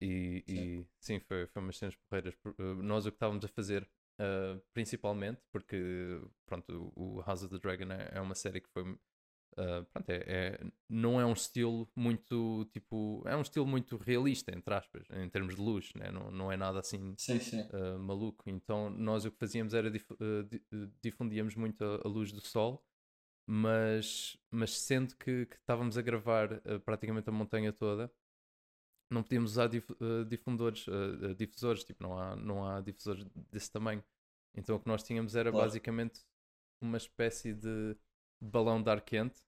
E 0.00 0.44
Sim. 0.44 0.68
e, 0.82 0.86
sim, 1.00 1.18
foi, 1.20 1.46
foi 1.48 1.62
umas 1.62 1.76
cenas 1.78 1.96
porreiras. 1.96 2.34
Por- 2.36 2.54
uh, 2.60 2.82
Nós 2.82 3.06
o 3.06 3.10
que 3.10 3.16
estávamos 3.16 3.44
a 3.44 3.48
fazer, 3.48 3.88
uh, 4.20 4.60
principalmente, 4.72 5.40
porque 5.52 6.20
pronto, 6.46 6.92
o 6.96 7.18
o 7.18 7.22
House 7.22 7.42
of 7.42 7.50
the 7.54 7.58
Dragon 7.60 7.92
é, 7.92 8.10
é 8.18 8.20
uma 8.20 8.34
série 8.34 8.60
que 8.60 8.68
foi. 8.70 8.84
Uh, 9.52 9.84
pronto, 9.92 10.10
é, 10.10 10.24
é- 10.26 10.60
não 10.88 11.20
é 11.20 11.26
um 11.26 11.32
estilo 11.32 11.88
muito 11.96 12.64
tipo. 12.72 13.22
É 13.26 13.36
um 13.36 13.42
estilo 13.42 13.66
muito 13.66 13.96
realista, 13.96 14.52
entre 14.56 14.74
aspas, 14.74 15.04
em 15.10 15.28
termos 15.28 15.54
de 15.56 15.60
luz, 15.60 15.92
né? 15.94 16.10
não, 16.10 16.30
não 16.30 16.52
é 16.52 16.56
nada 16.56 16.80
assim 16.80 17.16
Sim, 17.16 17.40
sim. 17.40 17.68
uh, 17.70 17.98
maluco. 17.98 18.44
Então 18.48 18.90
nós 18.90 19.24
o 19.24 19.30
que 19.30 19.38
fazíamos 19.38 19.74
era 19.74 19.90
dif- 19.90 20.10
uh, 20.12 20.44
di- 20.44 20.62
difundíamos 21.02 21.54
muito 21.56 21.84
a, 21.84 22.02
a 22.04 22.08
luz 22.08 22.32
do 22.32 22.40
sol, 22.40 22.84
mas, 23.46 24.36
mas 24.50 24.78
sendo 24.80 25.16
que, 25.16 25.46
que 25.46 25.56
estávamos 25.56 25.98
a 25.98 26.02
gravar 26.02 26.60
praticamente 26.84 27.28
a 27.30 27.32
montanha 27.32 27.72
toda, 27.72 28.12
não 29.10 29.22
podíamos 29.22 29.52
usar 29.52 29.68
dif- 29.68 29.94
difundores, 30.28 30.84
difusores, 31.36 31.84
tipo, 31.84 32.02
não 32.02 32.18
há, 32.18 32.36
não 32.36 32.66
há 32.66 32.80
difusores 32.80 33.24
desse 33.50 33.70
tamanho. 33.70 34.04
Então 34.54 34.76
o 34.76 34.80
que 34.80 34.88
nós 34.88 35.02
tínhamos 35.02 35.34
era 35.34 35.50
Claro. 35.50 35.52
basicamente 35.52 36.20
uma 36.80 36.98
espécie 36.98 37.54
de 37.54 37.96
balão 38.40 38.82
de 38.82 38.90
ar 38.90 39.00
quente, 39.00 39.40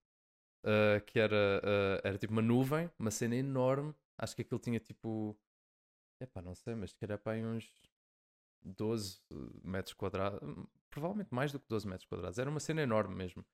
uh, 0.64 1.04
que 1.06 1.18
era, 1.18 1.60
uh, 1.64 2.00
era 2.06 2.18
tipo 2.18 2.32
uma 2.32 2.42
nuvem, 2.42 2.90
uma 2.98 3.10
cena 3.10 3.36
enorme. 3.36 3.94
Acho 4.18 4.36
que 4.36 4.42
aquilo 4.42 4.60
tinha 4.60 4.80
tipo. 4.80 5.38
Epá, 6.20 6.42
não 6.42 6.54
sei, 6.54 6.74
mas 6.74 6.90
se 6.90 6.96
calhar 6.96 7.18
para 7.18 7.32
aí 7.32 7.44
uns 7.44 7.74
12 8.62 9.20
metros 9.64 9.94
quadrados, 9.94 10.38
provavelmente 10.90 11.32
mais 11.32 11.50
do 11.50 11.58
que 11.58 11.66
12 11.68 11.88
metros 11.88 12.06
quadrados. 12.06 12.38
Era 12.38 12.50
uma 12.50 12.60
cena 12.60 12.82
enorme 12.82 13.14
mesmo. 13.14 13.44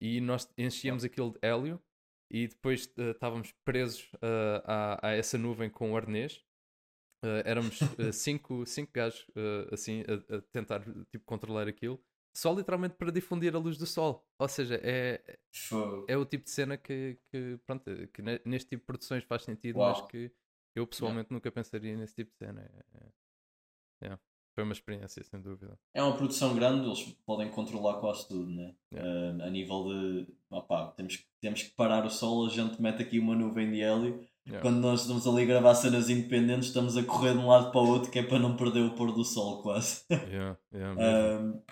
E 0.00 0.20
nós 0.20 0.50
enchíamos 0.56 1.04
aquilo 1.04 1.32
de 1.32 1.38
hélio 1.42 1.82
e 2.30 2.48
depois 2.48 2.90
eh, 2.96 3.10
estávamos 3.10 3.52
presos 3.64 4.10
a, 4.64 5.06
a 5.06 5.12
essa 5.12 5.36
nuvem 5.36 5.68
com 5.68 5.92
o 5.92 5.96
arnês. 5.96 6.42
Éramos 7.44 7.78
cinco, 8.12 8.64
cinco 8.66 8.90
gajos 8.92 9.26
assim 9.70 10.02
a, 10.02 10.36
a 10.36 10.40
tentar 10.40 10.82
tipo, 11.10 11.24
controlar 11.26 11.68
aquilo, 11.68 12.02
só 12.36 12.52
literalmente 12.52 12.94
para 12.96 13.10
difundir 13.12 13.54
a 13.54 13.58
luz 13.58 13.78
do 13.78 13.86
sol. 13.86 14.26
Ou 14.38 14.48
seja, 14.48 14.80
é, 14.82 15.38
é 16.08 16.16
o 16.16 16.24
tipo 16.26 16.44
de 16.44 16.50
cena 16.50 16.76
que, 16.76 17.18
que, 17.30 17.58
pronto, 17.66 17.84
que 18.12 18.20
ne- 18.22 18.40
neste 18.44 18.70
tipo 18.70 18.80
de 18.82 18.86
produções 18.86 19.24
faz 19.24 19.42
sentido, 19.44 19.78
Uau. 19.78 19.90
mas 19.90 20.00
que 20.10 20.30
eu 20.74 20.86
pessoalmente 20.86 21.32
nunca 21.32 21.50
pensaria 21.52 21.96
nesse 21.96 22.14
tipo 22.14 22.30
de 22.32 22.36
cena. 22.38 22.60
É- 22.62 22.98
é- 24.06 24.08
é. 24.12 24.18
Foi 24.54 24.62
uma 24.62 24.72
experiência, 24.72 25.22
sem 25.24 25.40
dúvida. 25.40 25.76
É 25.92 26.00
uma 26.00 26.16
produção 26.16 26.54
grande, 26.54 26.86
eles 26.86 27.02
podem 27.26 27.50
controlar 27.50 27.98
quase 27.98 28.28
tudo, 28.28 28.48
né? 28.50 28.72
Yeah. 28.92 29.42
Ah, 29.42 29.46
a 29.48 29.50
nível 29.50 29.84
de. 29.88 30.32
opá, 30.48 30.92
temos, 30.92 31.16
que- 31.16 31.26
temos 31.40 31.62
que 31.64 31.70
parar 31.70 32.06
o 32.06 32.10
sol, 32.10 32.46
a 32.46 32.50
gente 32.50 32.80
mete 32.80 33.02
aqui 33.02 33.18
uma 33.18 33.34
nuvem 33.34 33.68
de 33.72 33.80
hélio. 33.80 34.24
Yeah. 34.46 34.60
Quando 34.62 34.78
nós 34.78 35.00
estamos 35.00 35.26
ali 35.26 35.42
a 35.42 35.46
gravar 35.46 35.74
cenas 35.74 36.08
independentes, 36.08 36.68
estamos 36.68 36.96
a 36.96 37.02
correr 37.02 37.32
de 37.32 37.38
um 37.38 37.48
lado 37.48 37.72
para 37.72 37.80
o 37.80 37.88
outro, 37.88 38.12
que 38.12 38.18
é 38.20 38.22
para 38.22 38.38
não 38.38 38.56
perder 38.56 38.80
o 38.82 38.94
pôr 38.94 39.10
do 39.12 39.24
sol, 39.24 39.60
quase. 39.62 40.04
Yeah, 40.10 40.56
yeah, 40.72 40.94
mesmo. 41.42 41.64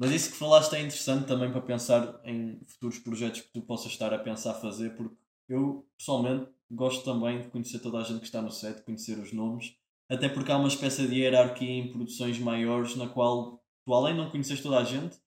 Mas 0.00 0.12
isso 0.12 0.30
que 0.30 0.38
falaste 0.38 0.72
é 0.72 0.78
interessante 0.78 1.26
também 1.26 1.52
para 1.52 1.60
pensar 1.60 2.22
em 2.24 2.58
futuros 2.66 2.98
projetos 2.98 3.42
que 3.42 3.52
tu 3.52 3.60
possas 3.60 3.92
estar 3.92 4.14
a 4.14 4.18
pensar 4.18 4.54
fazer, 4.54 4.96
porque 4.96 5.14
eu 5.46 5.86
pessoalmente 5.98 6.50
gosto 6.70 7.04
também 7.04 7.42
de 7.42 7.48
conhecer 7.48 7.80
toda 7.80 7.98
a 7.98 8.02
gente 8.02 8.20
que 8.20 8.24
está 8.24 8.40
no 8.40 8.50
set, 8.50 8.80
conhecer 8.82 9.18
os 9.18 9.30
nomes, 9.30 9.74
até 10.08 10.26
porque 10.26 10.50
há 10.50 10.56
uma 10.56 10.68
espécie 10.68 11.06
de 11.06 11.16
hierarquia 11.16 11.68
em 11.68 11.92
produções 11.92 12.38
maiores 12.38 12.96
na 12.96 13.08
qual 13.08 13.62
tu, 13.84 13.92
além 13.92 14.14
de 14.14 14.20
não 14.22 14.30
conheces 14.30 14.62
toda 14.62 14.78
a 14.78 14.84
gente, 14.84 15.18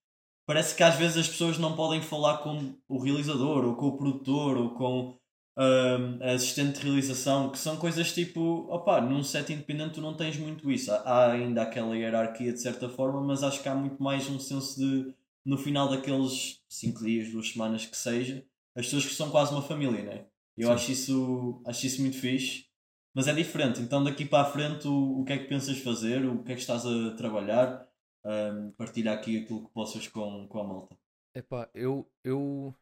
parece 0.44 0.76
que 0.76 0.82
às 0.82 0.96
vezes 0.96 1.18
as 1.18 1.30
pessoas 1.30 1.60
não 1.60 1.76
podem 1.76 2.02
falar 2.02 2.40
com 2.40 2.74
o 2.88 2.98
realizador, 2.98 3.64
ou 3.66 3.76
com 3.76 3.90
o 3.90 3.96
produtor, 3.98 4.58
ou 4.58 4.72
com 4.72 5.16
um, 5.58 6.24
a 6.24 6.32
assistente 6.32 6.80
de 6.80 6.86
realização, 6.86 7.52
que 7.52 7.60
são 7.60 7.78
coisas 7.78 8.12
tipo, 8.12 8.68
opá, 8.70 9.00
num 9.00 9.24
set 9.24 9.54
independente 9.54 9.96
tu 9.96 10.02
não 10.02 10.16
tens 10.16 10.38
muito 10.38 10.72
isso. 10.72 10.92
Há, 10.92 10.98
há 10.98 11.32
ainda 11.32 11.62
aquela 11.62 11.96
hierarquia 11.96 12.52
de 12.52 12.62
certa 12.62 12.90
forma, 12.90 13.22
mas 13.22 13.44
acho 13.44 13.62
que 13.62 13.70
há 13.70 13.76
muito 13.76 14.02
mais 14.02 14.30
um 14.30 14.40
senso 14.40 14.80
de, 14.80 15.14
no 15.46 15.58
final 15.58 15.90
daqueles 15.90 16.62
5 16.68 17.04
dias, 17.04 17.32
2 17.32 17.52
semanas 17.52 17.86
que 17.86 17.98
seja, 17.98 18.46
as 18.76 18.86
pessoas 18.86 19.06
que 19.06 19.14
são 19.14 19.30
quase 19.30 19.52
uma 19.52 19.62
família, 19.62 20.04
né? 20.04 20.26
Eu 20.58 20.68
Sim. 20.68 20.74
acho 20.74 20.92
isso, 20.92 21.62
acho 21.66 21.86
isso 21.86 22.02
muito 22.02 22.18
fixe, 22.18 22.66
mas 23.14 23.28
é 23.28 23.34
diferente. 23.34 23.82
Então 23.82 24.04
daqui 24.04 24.26
para 24.26 24.48
a 24.48 24.52
frente, 24.52 24.88
o, 24.88 25.22
o 25.22 25.26
que 25.26 25.34
é 25.34 25.38
que 25.38 25.48
pensas 25.48 25.78
fazer? 25.80 26.26
O 26.26 26.44
que 26.44 26.52
é 26.52 26.56
que 26.56 26.62
estás 26.62 26.86
a 26.86 27.12
trabalhar? 27.16 27.88
Um, 28.26 28.72
partilha 28.72 29.12
aqui 29.12 29.38
aquilo 29.38 29.66
que 29.66 29.74
possas 29.74 30.08
com, 30.08 30.48
com 30.48 30.60
a 30.60 30.64
malta. 30.64 30.98
Epá, 31.36 31.70
eu, 31.74 32.10
eu, 32.24 32.74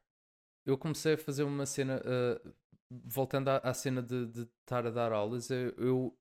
eu 0.65 0.77
comecei 0.77 1.13
a 1.13 1.17
fazer 1.17 1.43
uma 1.43 1.65
cena, 1.65 1.99
uh, 1.99 2.53
voltando 3.05 3.49
à, 3.49 3.57
à 3.57 3.73
cena 3.73 4.01
de, 4.01 4.27
de 4.27 4.41
estar 4.61 4.85
a 4.85 4.91
dar 4.91 5.11
aulas, 5.11 5.49
eu, 5.49 5.71
eu- 5.77 6.17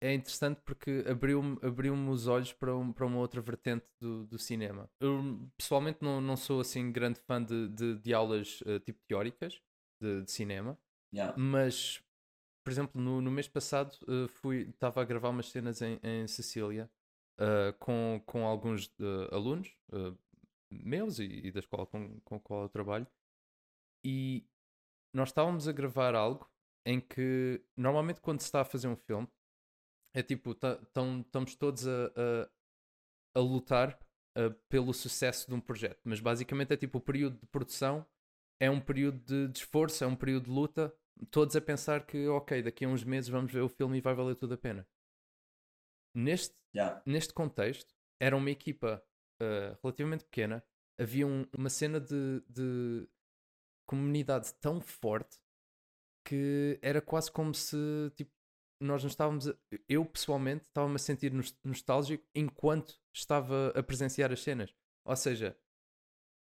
é 0.00 0.14
interessante 0.14 0.60
porque 0.64 1.04
abriu-me 1.08 1.58
abriu 1.62 1.94
os 2.08 2.28
olhos 2.28 2.52
para, 2.52 2.76
um- 2.76 2.92
para 2.92 3.06
uma 3.06 3.18
outra 3.18 3.40
vertente 3.40 3.86
do, 4.00 4.26
do 4.26 4.38
cinema. 4.38 4.88
Eu 5.00 5.48
pessoalmente 5.56 5.98
não, 6.02 6.20
não 6.20 6.36
sou 6.36 6.60
assim 6.60 6.92
grande 6.92 7.20
fã 7.20 7.42
de, 7.42 7.68
de, 7.68 7.98
de 7.98 8.14
aulas 8.14 8.60
uh, 8.62 8.78
tipo 8.80 9.00
teóricas 9.08 9.60
de, 10.00 10.22
de 10.22 10.30
cinema, 10.30 10.78
Yeah. 11.12 11.34
mas 11.38 12.02
por 12.64 12.70
exemplo, 12.70 13.00
no, 13.00 13.20
no 13.22 13.30
mês 13.30 13.48
passado 13.48 13.92
uh, 14.08 14.28
fui, 14.28 14.68
estava 14.70 15.00
a 15.02 15.04
gravar 15.04 15.30
umas 15.30 15.48
cenas 15.50 15.82
em, 15.82 15.98
em 16.02 16.26
Sicília 16.28 16.90
uh, 17.40 17.72
com, 17.78 18.22
com 18.26 18.46
alguns 18.46 18.92
alunos 19.32 19.68
meus 20.70 21.18
e, 21.18 21.24
e 21.46 21.50
da 21.52 21.60
escola 21.60 21.86
com, 21.86 22.20
com 22.20 22.36
a 22.36 22.40
qual 22.40 22.62
eu 22.62 22.68
trabalho 22.68 23.06
e 24.04 24.44
nós 25.18 25.28
estávamos 25.28 25.68
a 25.68 25.72
gravar 25.72 26.14
algo 26.14 26.50
em 26.86 27.00
que 27.00 27.62
normalmente 27.76 28.20
quando 28.20 28.40
se 28.40 28.46
está 28.46 28.60
a 28.62 28.64
fazer 28.64 28.88
um 28.88 28.96
filme 28.96 29.28
é 30.14 30.22
tipo, 30.22 30.52
estamos 30.52 31.54
todos 31.56 31.86
a, 31.86 32.06
a, 32.06 32.50
a 33.34 33.40
lutar 33.40 33.98
uh, 34.38 34.52
pelo 34.68 34.94
sucesso 34.94 35.46
de 35.48 35.54
um 35.54 35.60
projeto, 35.60 36.00
mas 36.04 36.20
basicamente 36.20 36.72
é 36.72 36.76
tipo 36.76 36.98
o 36.98 37.00
período 37.00 37.38
de 37.38 37.46
produção 37.46 38.06
é 38.60 38.70
um 38.70 38.80
período 38.80 39.18
de, 39.24 39.48
de 39.48 39.58
esforço, 39.58 40.02
é 40.02 40.06
um 40.06 40.16
período 40.16 40.44
de 40.46 40.50
luta, 40.50 40.92
todos 41.30 41.54
a 41.54 41.60
pensar 41.60 42.06
que 42.06 42.26
ok, 42.28 42.62
daqui 42.62 42.84
a 42.84 42.88
uns 42.88 43.04
meses 43.04 43.28
vamos 43.28 43.52
ver 43.52 43.60
o 43.60 43.68
filme 43.68 43.98
e 43.98 44.00
vai 44.00 44.14
valer 44.14 44.34
tudo 44.34 44.54
a 44.54 44.58
pena. 44.58 44.86
Neste, 46.14 46.56
Yeah. 46.74 47.00
neste 47.06 47.32
contexto, 47.32 47.94
era 48.20 48.36
uma 48.36 48.50
equipa 48.50 49.02
uh, 49.40 49.78
relativamente 49.82 50.24
pequena, 50.24 50.62
havia 51.00 51.26
um- 51.26 51.46
uma 51.56 51.70
cena 51.70 51.98
de, 51.98 52.42
de 52.48 53.08
comunidade 53.88 54.52
tão 54.60 54.80
forte 54.80 55.38
que 56.24 56.78
era 56.82 57.00
quase 57.00 57.30
como 57.32 57.54
se 57.54 57.76
tipo, 58.14 58.30
nós 58.80 59.02
não 59.02 59.08
estávamos 59.08 59.48
a- 59.48 59.56
eu 59.88 60.04
pessoalmente 60.04 60.64
estava-me 60.66 60.94
a 60.96 60.98
sentir 60.98 61.32
nos- 61.32 61.58
nostálgico 61.64 62.24
enquanto 62.34 63.00
estava 63.12 63.72
a 63.74 63.82
presenciar 63.82 64.30
as 64.30 64.40
cenas. 64.42 64.72
Ou 65.04 65.16
seja, 65.16 65.56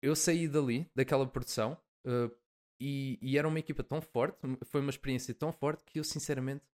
eu 0.02 0.14
saí 0.16 0.48
dali, 0.48 0.90
daquela 0.94 1.26
produção, 1.26 1.80
uh, 2.06 2.30
e, 2.80 3.18
e 3.22 3.38
era 3.38 3.48
uma 3.48 3.58
equipa 3.58 3.82
tão 3.82 4.02
forte, 4.02 4.38
foi 4.66 4.80
uma 4.80 4.90
experiência 4.90 5.32
tão 5.34 5.50
forte 5.52 5.82
que 5.84 5.98
eu 5.98 6.04
sinceramente 6.04 6.64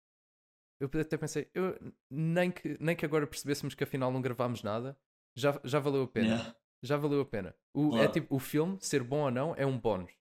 eu 0.81 0.91
até 1.01 1.17
pensei, 1.17 1.49
eu, 1.55 1.79
nem, 2.11 2.51
que, 2.51 2.77
nem 2.81 2.97
que 2.97 3.05
agora 3.07 3.25
percebêssemos 3.25 3.73
que 3.73 3.85
afinal 3.85 4.11
não 4.11 4.21
gravámos 4.21 4.65
nada, 4.65 4.99
já, 5.37 5.61
já 5.63 5.79
valeu 5.79 6.03
a 6.03 6.09
pena. 6.09 6.27
Yeah. 6.35 6.57
Já 6.83 6.97
valeu 6.97 7.21
a 7.21 7.25
pena. 7.25 7.55
O, 7.73 7.91
É 7.91 7.99
Claro. 7.99 8.13
tipo, 8.13 8.35
o 8.35 8.39
filme, 8.41 8.77
ser 8.81 9.05
bom 9.05 9.21
ou 9.21 9.31
não, 9.31 9.55
é 9.55 9.65
um 9.65 9.79
bónus. 9.79 10.13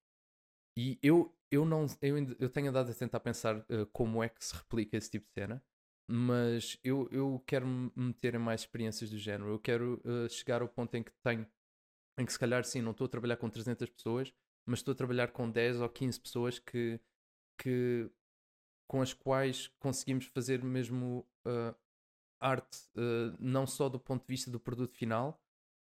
E 0.77 0.97
eu, 1.03 1.35
eu 1.51 1.65
não 1.65 1.85
eu, 2.01 2.17
eu 2.39 2.49
tenho 2.49 2.69
andado 2.69 2.91
a 2.91 2.93
tentar 2.93 3.19
pensar 3.19 3.65
eh, 3.69 3.85
como 3.91 4.23
é 4.23 4.29
que 4.29 4.43
se 4.43 4.55
replica 4.55 4.97
esse 4.97 5.09
tipo 5.09 5.27
de 5.27 5.33
cena, 5.33 5.63
mas 6.09 6.77
eu, 6.83 7.07
eu 7.11 7.43
quero 7.45 7.67
me 7.67 7.91
meter 7.95 8.35
em 8.35 8.39
mais 8.39 8.61
experiências 8.61 9.09
do 9.09 9.17
género. 9.17 9.49
Eu 9.51 9.59
quero 9.59 10.01
eh, 10.05 10.29
chegar 10.29 10.61
ao 10.61 10.69
ponto 10.69 10.95
em 10.95 11.03
que 11.03 11.11
tenho, 11.23 11.45
em 12.17 12.25
que 12.25 12.33
se 12.33 12.39
calhar 12.39 12.63
sim, 12.65 12.81
não 12.81 12.91
estou 12.91 13.05
a 13.05 13.09
trabalhar 13.09 13.37
com 13.37 13.49
300 13.49 13.89
pessoas, 13.89 14.33
mas 14.65 14.79
estou 14.79 14.93
a 14.93 14.95
trabalhar 14.95 15.29
com 15.31 15.49
10 15.49 15.81
ou 15.81 15.89
15 15.89 16.19
pessoas 16.19 16.59
que, 16.59 16.99
que 17.57 18.09
com 18.87 19.01
as 19.01 19.13
quais 19.13 19.67
conseguimos 19.79 20.25
fazer 20.25 20.63
mesmo 20.63 21.27
uh, 21.47 21.75
arte, 22.39 22.77
uh, 22.97 23.35
não 23.39 23.67
só 23.67 23.89
do 23.89 23.99
ponto 23.99 24.21
de 24.23 24.27
vista 24.27 24.51
do 24.51 24.59
produto 24.59 24.95
final, 24.95 25.41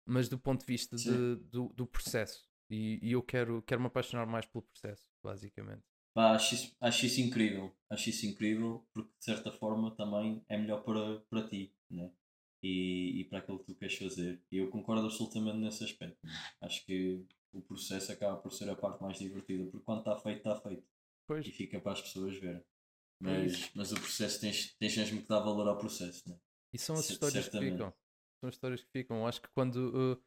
mas 0.05 0.29
do 0.29 0.37
ponto 0.39 0.61
de 0.61 0.67
vista 0.67 0.99
de- 0.99 1.35
do, 1.37 1.69
do 1.69 1.85
processo. 1.87 2.49
E, 2.69 2.99
e 3.01 3.11
eu 3.11 3.21
quero, 3.21 3.61
quero 3.63 3.81
me 3.81 3.87
apaixonar 3.87 4.25
mais 4.25 4.45
pelo 4.45 4.63
processo, 4.63 5.07
basicamente. 5.23 5.83
Pá, 6.13 6.33
acho, 6.35 6.53
isso, 6.55 6.75
acho 6.79 7.05
isso 7.05 7.21
incrível. 7.21 7.71
Acho 7.89 8.09
isso 8.09 8.25
incrível 8.25 8.85
porque 8.93 9.11
de 9.17 9.25
certa 9.25 9.51
forma 9.51 9.91
também 9.95 10.43
é 10.47 10.57
melhor 10.57 10.83
para, 10.83 11.19
para 11.21 11.47
ti 11.47 11.73
né? 11.89 12.11
e, 12.61 13.21
e 13.21 13.25
para 13.25 13.39
aquilo 13.39 13.59
que 13.59 13.65
tu 13.65 13.75
queres 13.75 13.95
fazer. 13.97 14.39
E 14.51 14.57
eu 14.57 14.69
concordo 14.69 15.05
absolutamente 15.05 15.57
nesse 15.57 15.83
aspecto. 15.83 16.17
né? 16.25 16.31
Acho 16.61 16.85
que 16.85 17.25
o 17.51 17.61
processo 17.61 18.11
acaba 18.11 18.37
por 18.37 18.51
ser 18.51 18.69
a 18.69 18.75
parte 18.75 19.01
mais 19.01 19.17
divertida 19.17 19.63
porque 19.65 19.83
quando 19.85 19.99
está 19.99 20.15
feito, 20.17 20.37
está 20.37 20.55
feito 20.55 20.83
Pois, 21.27 21.45
e 21.45 21.51
fica 21.51 21.79
para 21.79 21.93
as 21.93 22.01
pessoas 22.01 22.35
verem. 22.37 22.57
É 22.57 22.63
Mas, 23.19 23.71
mas 23.73 23.91
o 23.91 23.95
processo 23.95 24.39
tens, 24.41 24.75
tens 24.75 24.97
mesmo 24.97 25.21
que 25.21 25.27
dar 25.27 25.39
valor 25.39 25.67
ao 25.67 25.77
processo. 25.77 26.29
Né? 26.29 26.37
e 26.73 26.77
são 26.77 26.95
as 26.95 27.05
cer- 27.05 27.13
histórias 27.13 27.45
que 27.45 27.51
certamente. 27.51 27.73
ficam. 27.73 27.93
São 28.39 28.49
as 28.49 28.55
histórias 28.55 28.83
que 28.83 28.89
ficam. 28.91 29.25
Acho 29.27 29.41
que 29.41 29.49
quando, 29.49 30.13
uh, 30.13 30.23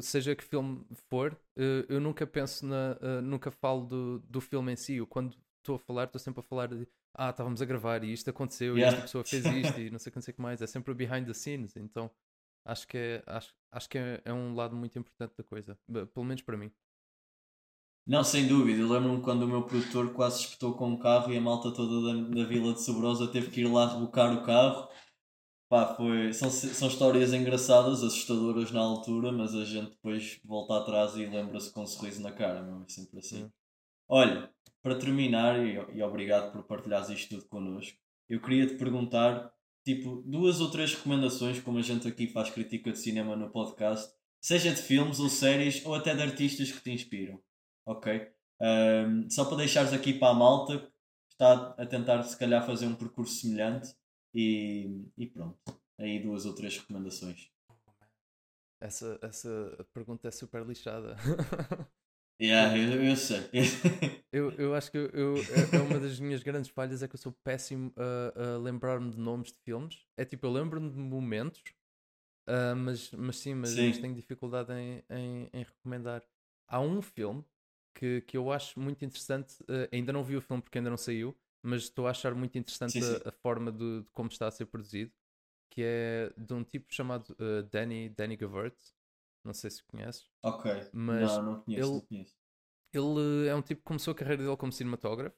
seja 0.00 0.34
que 0.34 0.44
filme 0.44 0.84
for, 1.08 1.32
uh, 1.56 1.84
eu 1.88 2.00
nunca 2.00 2.26
penso 2.26 2.66
na. 2.66 2.96
uh, 3.00 3.22
nunca 3.22 3.50
falo 3.50 3.86
do, 3.86 4.18
do 4.20 4.40
filme 4.40 4.72
em 4.72 4.76
si. 4.76 4.96
Eu, 4.96 5.06
quando 5.06 5.36
estou 5.58 5.76
a 5.76 5.78
falar, 5.78 6.04
estou 6.04 6.20
sempre 6.20 6.40
a 6.40 6.42
falar 6.42 6.68
de. 6.68 6.86
Ah, 7.16 7.30
estávamos 7.30 7.62
a 7.62 7.64
gravar 7.64 8.02
e 8.02 8.12
isto 8.12 8.28
aconteceu 8.30 8.76
Yeah. 8.76 8.84
e 8.84 8.88
esta 8.88 9.02
pessoa 9.02 9.24
fez 9.24 9.44
isto 9.44 9.80
e 9.80 9.90
não 9.90 9.98
sei 10.00 10.10
o 10.10 10.12
que, 10.12 10.16
não 10.16 10.22
sei 10.22 10.32
o 10.32 10.34
que 10.34 10.42
mais. 10.42 10.60
É 10.62 10.66
sempre 10.66 10.90
o 10.92 10.94
behind 10.94 11.26
the 11.26 11.34
scenes. 11.34 11.76
Então 11.76 12.10
acho 12.64 12.88
que 12.88 12.96
é, 12.98 13.22
acho, 13.26 13.54
acho 13.70 13.88
que 13.88 13.98
é, 13.98 14.20
é 14.24 14.32
um 14.32 14.54
lado 14.54 14.74
muito 14.74 14.98
importante 14.98 15.32
da 15.36 15.44
coisa. 15.44 15.78
Pelo 16.12 16.26
menos 16.26 16.42
para 16.42 16.56
mim. 16.56 16.72
Não, 18.06 18.22
sem 18.22 18.46
dúvida. 18.46 18.80
Eu 18.80 18.88
lembro-me 18.88 19.22
quando 19.22 19.44
o 19.44 19.48
meu 19.48 19.62
produtor 19.62 20.12
quase 20.12 20.38
se 20.38 20.44
espetou 20.44 20.74
com 20.74 20.90
um 20.90 20.98
carro 20.98 21.32
e 21.32 21.38
a 21.38 21.40
malta 21.40 21.72
toda 21.72 22.14
da, 22.14 22.42
da 22.42 22.44
vila 22.44 22.74
de 22.74 22.82
Sobrosa 22.82 23.28
teve 23.28 23.50
que 23.50 23.62
ir 23.62 23.66
lá 23.66 23.94
rebocar 23.94 24.32
o 24.36 24.42
carro. 24.44 24.88
Pá, 25.74 25.92
foi, 25.96 26.32
são, 26.32 26.48
são 26.50 26.86
histórias 26.86 27.32
engraçadas, 27.32 28.04
assustadoras 28.04 28.70
na 28.70 28.78
altura, 28.78 29.32
mas 29.32 29.56
a 29.56 29.64
gente 29.64 29.90
depois 29.90 30.38
volta 30.44 30.76
atrás 30.78 31.16
e 31.16 31.26
lembra-se 31.26 31.72
com 31.72 31.82
um 31.82 31.86
sorriso 31.88 32.22
na 32.22 32.30
cara, 32.30 32.62
meu, 32.62 32.84
é 32.84 32.88
sempre 32.88 33.18
assim. 33.18 33.42
Hum. 33.42 33.50
Olha, 34.06 34.48
para 34.80 34.94
terminar, 34.94 35.58
e, 35.58 35.74
e 35.92 36.00
obrigado 36.00 36.52
por 36.52 36.62
partilhares 36.62 37.08
isto 37.08 37.30
tudo 37.30 37.48
connosco, 37.48 37.98
eu 38.28 38.40
queria 38.40 38.68
te 38.68 38.76
perguntar, 38.76 39.52
tipo, 39.84 40.22
duas 40.24 40.60
ou 40.60 40.70
três 40.70 40.94
recomendações, 40.94 41.58
como 41.58 41.78
a 41.78 41.82
gente 41.82 42.06
aqui 42.06 42.28
faz 42.28 42.50
crítica 42.50 42.92
de 42.92 42.98
cinema 43.00 43.34
no 43.34 43.50
podcast, 43.50 44.14
seja 44.40 44.72
de 44.72 44.80
filmes 44.80 45.18
ou 45.18 45.28
séries 45.28 45.84
ou 45.84 45.92
até 45.96 46.14
de 46.14 46.22
artistas 46.22 46.70
que 46.70 46.84
te 46.84 46.92
inspiram, 46.92 47.40
ok? 47.84 48.28
Ahm, 48.60 49.28
só 49.28 49.44
para 49.44 49.56
deixares 49.56 49.92
aqui 49.92 50.14
para 50.14 50.28
a 50.28 50.34
malta 50.34 50.78
que 50.78 51.32
está 51.32 51.74
a 51.76 51.84
tentar 51.84 52.22
se 52.22 52.38
calhar 52.38 52.64
fazer 52.64 52.86
um 52.86 52.94
percurso 52.94 53.40
semelhante 53.40 53.92
e, 54.34 55.06
e 55.16 55.26
pronto. 55.26 55.58
Aí 55.98 56.20
duas 56.22 56.44
ou 56.46 56.54
três 56.54 56.76
recomendações. 56.78 57.50
Essa, 58.80 59.18
essa 59.22 59.86
pergunta 59.94 60.28
é 60.28 60.30
super 60.30 60.66
lixada. 60.66 61.16
Yeah, 62.42 62.76
eu, 62.76 63.04
eu 63.04 63.16
sei. 63.16 63.48
Eu, 64.32 64.50
eu 64.54 64.74
acho 64.74 64.90
que 64.90 64.98
eu, 64.98 65.36
é 65.36 65.76
é 65.76 65.80
uma 65.80 66.00
das 66.00 66.18
minhas 66.18 66.42
grandes 66.42 66.68
falhas 66.68 67.04
é 67.04 67.06
que 67.06 67.14
eu 67.14 67.18
sou 67.20 67.30
péssimo 67.44 67.92
a, 67.96 68.54
a 68.54 68.58
lembrar-me 68.58 69.08
de 69.12 69.16
nomes 69.16 69.52
de 69.52 69.58
filmes. 69.60 70.04
É 70.16 70.24
tipo, 70.24 70.44
eu 70.44 70.50
lembro-me 70.52 70.90
de 70.90 70.98
momentos, 70.98 71.62
ah, 72.46 72.74
mas, 72.74 73.10
mas 73.12 73.36
sim, 73.38 73.54
mas, 73.54 73.70
Sim. 73.70 73.88
mas 73.88 73.98
tenho 73.98 74.14
dificuldade 74.14 74.72
em, 74.72 75.02
em, 75.10 75.50
em 75.52 75.62
recomendar. 75.62 76.22
Há 76.68 76.80
um 76.80 77.02
filme 77.02 77.44
que, 77.94 78.22
que 78.22 78.36
eu 78.36 78.50
acho 78.52 78.78
muito 78.80 79.04
interessante, 79.04 79.56
ah, 79.68 79.88
ainda 79.92 80.12
não 80.12 80.24
vi 80.24 80.36
o 80.36 80.40
filme 80.42 80.62
porque 80.62 80.78
ainda 80.78 80.90
não 80.90 80.96
saiu, 80.96 81.36
mas 81.64 81.84
estou 81.84 82.06
a 82.06 82.10
achar 82.10 82.34
muito 82.34 82.58
interessante 82.58 82.92
Sim, 82.92 83.02
sim. 83.02 83.20
a, 83.26 83.30
a 83.30 83.32
forma 83.32 83.72
de, 83.72 84.02
de 84.02 84.10
como 84.12 84.28
está 84.30 84.48
a 84.48 84.52
ser 84.52 84.66
produzido, 84.66 85.12
que 85.70 85.82
é 85.84 86.32
de 86.36 86.54
um 86.54 86.64
tipo 86.64 86.92
chamado 86.94 87.36
ah, 87.38 87.62
Danny, 87.70 88.10
Danny 88.10 88.36
Gavert. 88.36 88.76
Não 89.44 89.54
sei 89.54 89.70
se 89.70 89.82
conheces. 89.84 90.30
ok. 90.42 90.64
Mas 90.92 91.36
não, 91.36 91.42
não 91.42 91.60
conheço, 91.60 91.90
ele- 91.90 91.94
não 91.96 92.06
conheço. 92.06 92.36
Ele 92.92 93.48
é 93.48 93.54
um 93.54 93.62
tipo 93.62 93.80
que 93.80 93.86
começou 93.86 94.12
a 94.12 94.14
carreira 94.14 94.42
dele 94.44 94.56
como 94.56 94.72
cinematógrafo. 94.72 95.36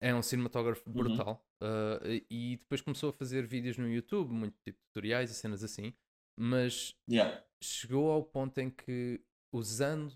É 0.00 0.14
um 0.14 0.22
cinematógrafo 0.22 0.82
Uhum. 0.86 0.94
brutal. 0.96 1.46
uh, 1.62 2.24
e 2.30 2.56
depois 2.58 2.80
começou 2.82 3.10
a 3.10 3.12
fazer 3.12 3.46
vídeos 3.46 3.78
no 3.78 3.88
YouTube, 3.88 4.32
muito 4.32 4.56
tipo 4.62 4.78
tutoriais 4.88 5.30
e 5.30 5.34
cenas 5.34 5.62
assim. 5.64 5.94
Mas 6.36 6.94
Yeah. 7.08 7.44
chegou 7.62 8.10
ao 8.10 8.22
ponto 8.24 8.58
em 8.60 8.70
que, 8.70 9.22
usando 9.52 10.14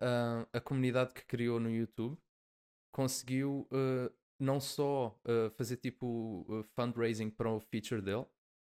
ah, 0.00 0.46
a 0.52 0.60
comunidade 0.60 1.14
que 1.14 1.24
criou 1.26 1.60
no 1.60 1.70
YouTube, 1.70 2.18
conseguiu 2.92 3.68
ah, 3.72 4.12
não 4.42 4.60
só 4.60 5.18
ah, 5.24 5.50
fazer 5.56 5.76
tipo 5.76 6.46
ah, 6.50 6.62
fundraising 6.74 7.30
para 7.30 7.50
o 7.50 7.60
feature 7.60 8.02
dele, 8.02 8.26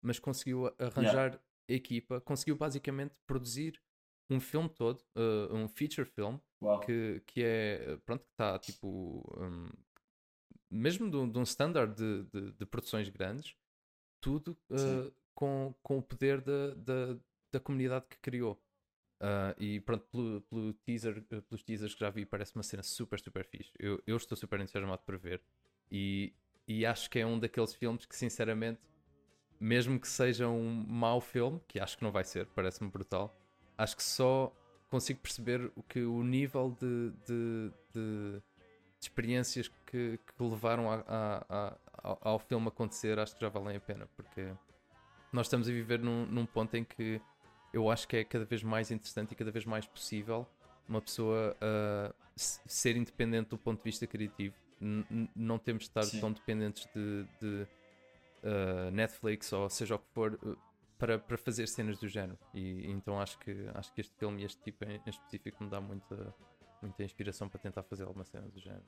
mas 0.02 0.18
conseguiu 0.18 0.66
arranjar 0.78 1.40
equipa, 1.68 2.20
conseguiu 2.20 2.56
basicamente 2.56 3.18
produzir 3.26 3.80
um 4.30 4.40
filme 4.40 4.68
todo, 4.68 5.04
ah, 5.16 5.54
um 5.54 5.68
feature 5.68 6.06
film, 6.08 6.38
Uau. 6.60 6.80
que, 6.80 7.22
que 7.26 7.42
é, 7.42 7.96
pronto, 8.04 8.24
que 8.24 8.30
está 8.32 8.58
tipo, 8.58 9.22
hum, 9.38 9.68
mesmo 10.70 11.10
de, 11.10 11.16
um- 11.16 11.30
de 11.30 11.38
um 11.38 11.42
standard 11.42 11.94
de, 11.94 12.24
de, 12.24 12.52
de 12.52 12.66
produções 12.66 13.08
grandes, 13.08 13.54
tudo 14.20 14.56
uh, 14.70 15.12
com, 15.34 15.74
com 15.82 15.98
o 15.98 16.02
poder 16.02 16.40
da, 16.40 16.74
da, 16.74 17.18
da 17.52 17.60
comunidade 17.60 18.06
que 18.08 18.18
criou. 18.20 18.62
Uh, 19.22 19.54
e 19.56 19.78
pronto, 19.80 20.04
pelo, 20.10 20.40
pelo 20.42 20.72
teaser, 20.72 21.18
uh, 21.30 21.42
pelos 21.42 21.62
teasers 21.62 21.94
que 21.94 22.00
já 22.00 22.10
vi, 22.10 22.26
parece 22.26 22.56
uma 22.56 22.62
cena 22.64 22.82
super, 22.82 23.20
super 23.20 23.44
fixe. 23.44 23.70
Eu, 23.78 24.02
eu 24.04 24.16
estou 24.16 24.36
super 24.36 24.58
entusiasmado 24.60 25.00
para 25.06 25.16
ver. 25.16 25.40
E, 25.90 26.32
e 26.66 26.84
acho 26.84 27.08
que 27.08 27.20
é 27.20 27.26
um 27.26 27.38
daqueles 27.38 27.72
filmes 27.72 28.04
que, 28.04 28.16
sinceramente, 28.16 28.80
mesmo 29.60 30.00
que 30.00 30.08
seja 30.08 30.48
um 30.48 30.84
mau 30.88 31.20
filme, 31.20 31.60
que 31.68 31.78
acho 31.78 31.96
que 31.96 32.02
não 32.02 32.10
vai 32.10 32.24
ser, 32.24 32.46
parece-me 32.46 32.90
brutal, 32.90 33.38
acho 33.78 33.96
que 33.96 34.02
só 34.02 34.52
consigo 34.90 35.20
perceber 35.20 35.70
o 35.76 35.82
que 35.84 36.00
o 36.02 36.22
nível 36.24 36.76
de, 36.80 37.10
de, 37.24 37.70
de- 37.94 38.40
de 38.40 38.42
experiências 39.00 39.68
que, 39.86 40.18
que 40.18 40.42
levaram 40.42 40.90
a- 40.90 41.04
a- 41.08 41.78
a- 41.92 42.18
ao 42.22 42.38
filme 42.40 42.66
acontecer, 42.68 43.18
acho 43.20 43.34
que 43.36 43.40
já 43.40 43.48
valem 43.48 43.76
a 43.76 43.80
pena, 43.80 44.08
porque 44.16 44.52
nós 45.32 45.46
estamos 45.46 45.68
a 45.68 45.72
viver 45.72 46.00
num, 46.00 46.26
num 46.26 46.44
ponto 46.44 46.76
em 46.76 46.82
que 46.84 47.20
eu 47.72 47.90
acho 47.90 48.06
que 48.08 48.16
é 48.16 48.24
cada 48.24 48.44
vez 48.44 48.62
mais 48.62 48.90
interessante 48.90 49.32
e 49.32 49.34
cada 49.34 49.50
vez 49.50 49.64
mais 49.64 49.86
possível 49.86 50.46
uma 50.88 51.00
pessoa 51.00 51.56
ah, 51.60 52.14
s- 52.36 52.60
ser 52.66 52.96
independente 52.96 53.50
do 53.50 53.58
ponto 53.58 53.78
de 53.78 53.84
vista 53.84 54.06
criativo. 54.06 54.54
N- 54.80 55.28
não 55.34 55.58
temos 55.58 55.84
de 55.84 55.90
estar 55.90 56.02
Sim. 56.02 56.20
tão 56.20 56.32
dependentes 56.32 56.86
de, 56.94 57.24
de, 57.40 57.66
ah, 58.44 58.90
Netflix 58.90 59.52
ou 59.52 59.68
seja 59.70 59.94
o 59.94 59.98
que 59.98 60.08
for 60.12 60.34
uh, 60.42 60.56
para, 60.98 61.18
para 61.18 61.36
fazer 61.38 61.66
cenas 61.68 61.98
do 61.98 62.08
género. 62.08 62.38
E 62.54 62.86
então 62.90 63.20
acho 63.20 63.38
que, 63.38 63.66
acho 63.74 63.92
que 63.94 64.00
este 64.00 64.14
filme 64.16 64.42
e 64.42 64.44
este 64.44 64.60
tipo 64.62 64.84
em, 64.84 65.00
em 65.04 65.10
específico 65.10 65.62
me 65.64 65.70
dá 65.70 65.80
muita, 65.80 66.34
muita 66.82 67.02
inspiração 67.04 67.48
para 67.48 67.58
tentar 67.60 67.82
fazer 67.84 68.04
alguma 68.04 68.24
cena 68.24 68.46
do 68.48 68.60
género. 68.60 68.84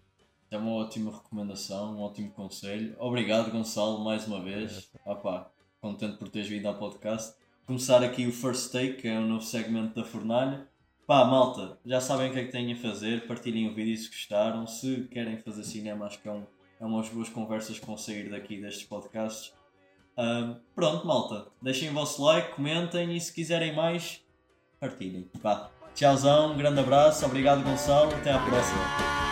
É 0.51 0.57
uma 0.59 0.73
ótima 0.73 1.11
recomendação, 1.11 1.97
um 1.97 2.01
ótimo 2.03 2.31
conselho. 2.31 2.95
Obrigado, 3.01 3.51
Gonçalo, 3.51 4.05
mais 4.05 4.27
uma 4.29 4.41
vez. 4.43 4.89
Opa, 5.05 5.51
contente 5.81 6.17
por 6.19 6.29
teres 6.29 6.49
vindo 6.49 6.67
ao 6.69 6.79
podcast. 6.79 7.35
Começar 7.67 8.05
aqui 8.05 8.27
o 8.27 8.33
First 8.33 8.73
Take, 8.73 8.95
que 8.95 9.09
é 9.09 9.19
um 9.19 9.27
novo 9.27 9.43
segmento 9.43 9.95
da 9.95 10.05
Fornalha. 10.05 10.69
Pá, 11.07 11.25
malta, 11.25 11.79
já 11.87 11.99
sabem 11.99 12.29
o 12.29 12.33
que 12.33 12.39
é 12.39 12.45
que 12.45 12.53
têm 12.53 12.71
a 12.75 12.77
fazer. 12.77 13.27
Partilhem 13.27 13.71
o 13.71 13.75
vídeo 13.75 13.97
se 13.97 14.09
gostaram. 14.09 14.67
Se 14.67 15.09
querem 15.11 15.39
fazer 15.39 15.65
cinema, 15.65 16.05
acho 16.05 16.21
que 16.21 16.29
é, 16.29 16.33
um, 16.33 16.45
é 16.79 16.85
umas 16.85 17.09
boas 17.09 17.31
conversas 17.31 17.79
vão 17.79 17.97
sair 17.97 18.29
daqui 18.29 18.61
destes 18.61 18.85
podcasts. 18.85 19.55
Ahm, 20.15 20.57
pronto, 20.75 21.07
malta. 21.07 21.47
Deixem 21.63 21.89
o 21.89 21.95
vosso 21.95 22.23
like, 22.23 22.55
comentem 22.55 23.17
e 23.17 23.21
se 23.21 23.33
quiserem 23.33 23.75
mais, 23.75 24.23
partilhem. 24.79 25.31
Vá. 25.41 25.71
Tchauzão, 25.95 26.53
um 26.53 26.59
grande 26.59 26.81
abraço. 26.81 27.25
Obrigado, 27.25 27.65
Gonçalo. 27.65 28.15
Até 28.15 28.31
à 28.31 28.39
próxima. 28.45 29.24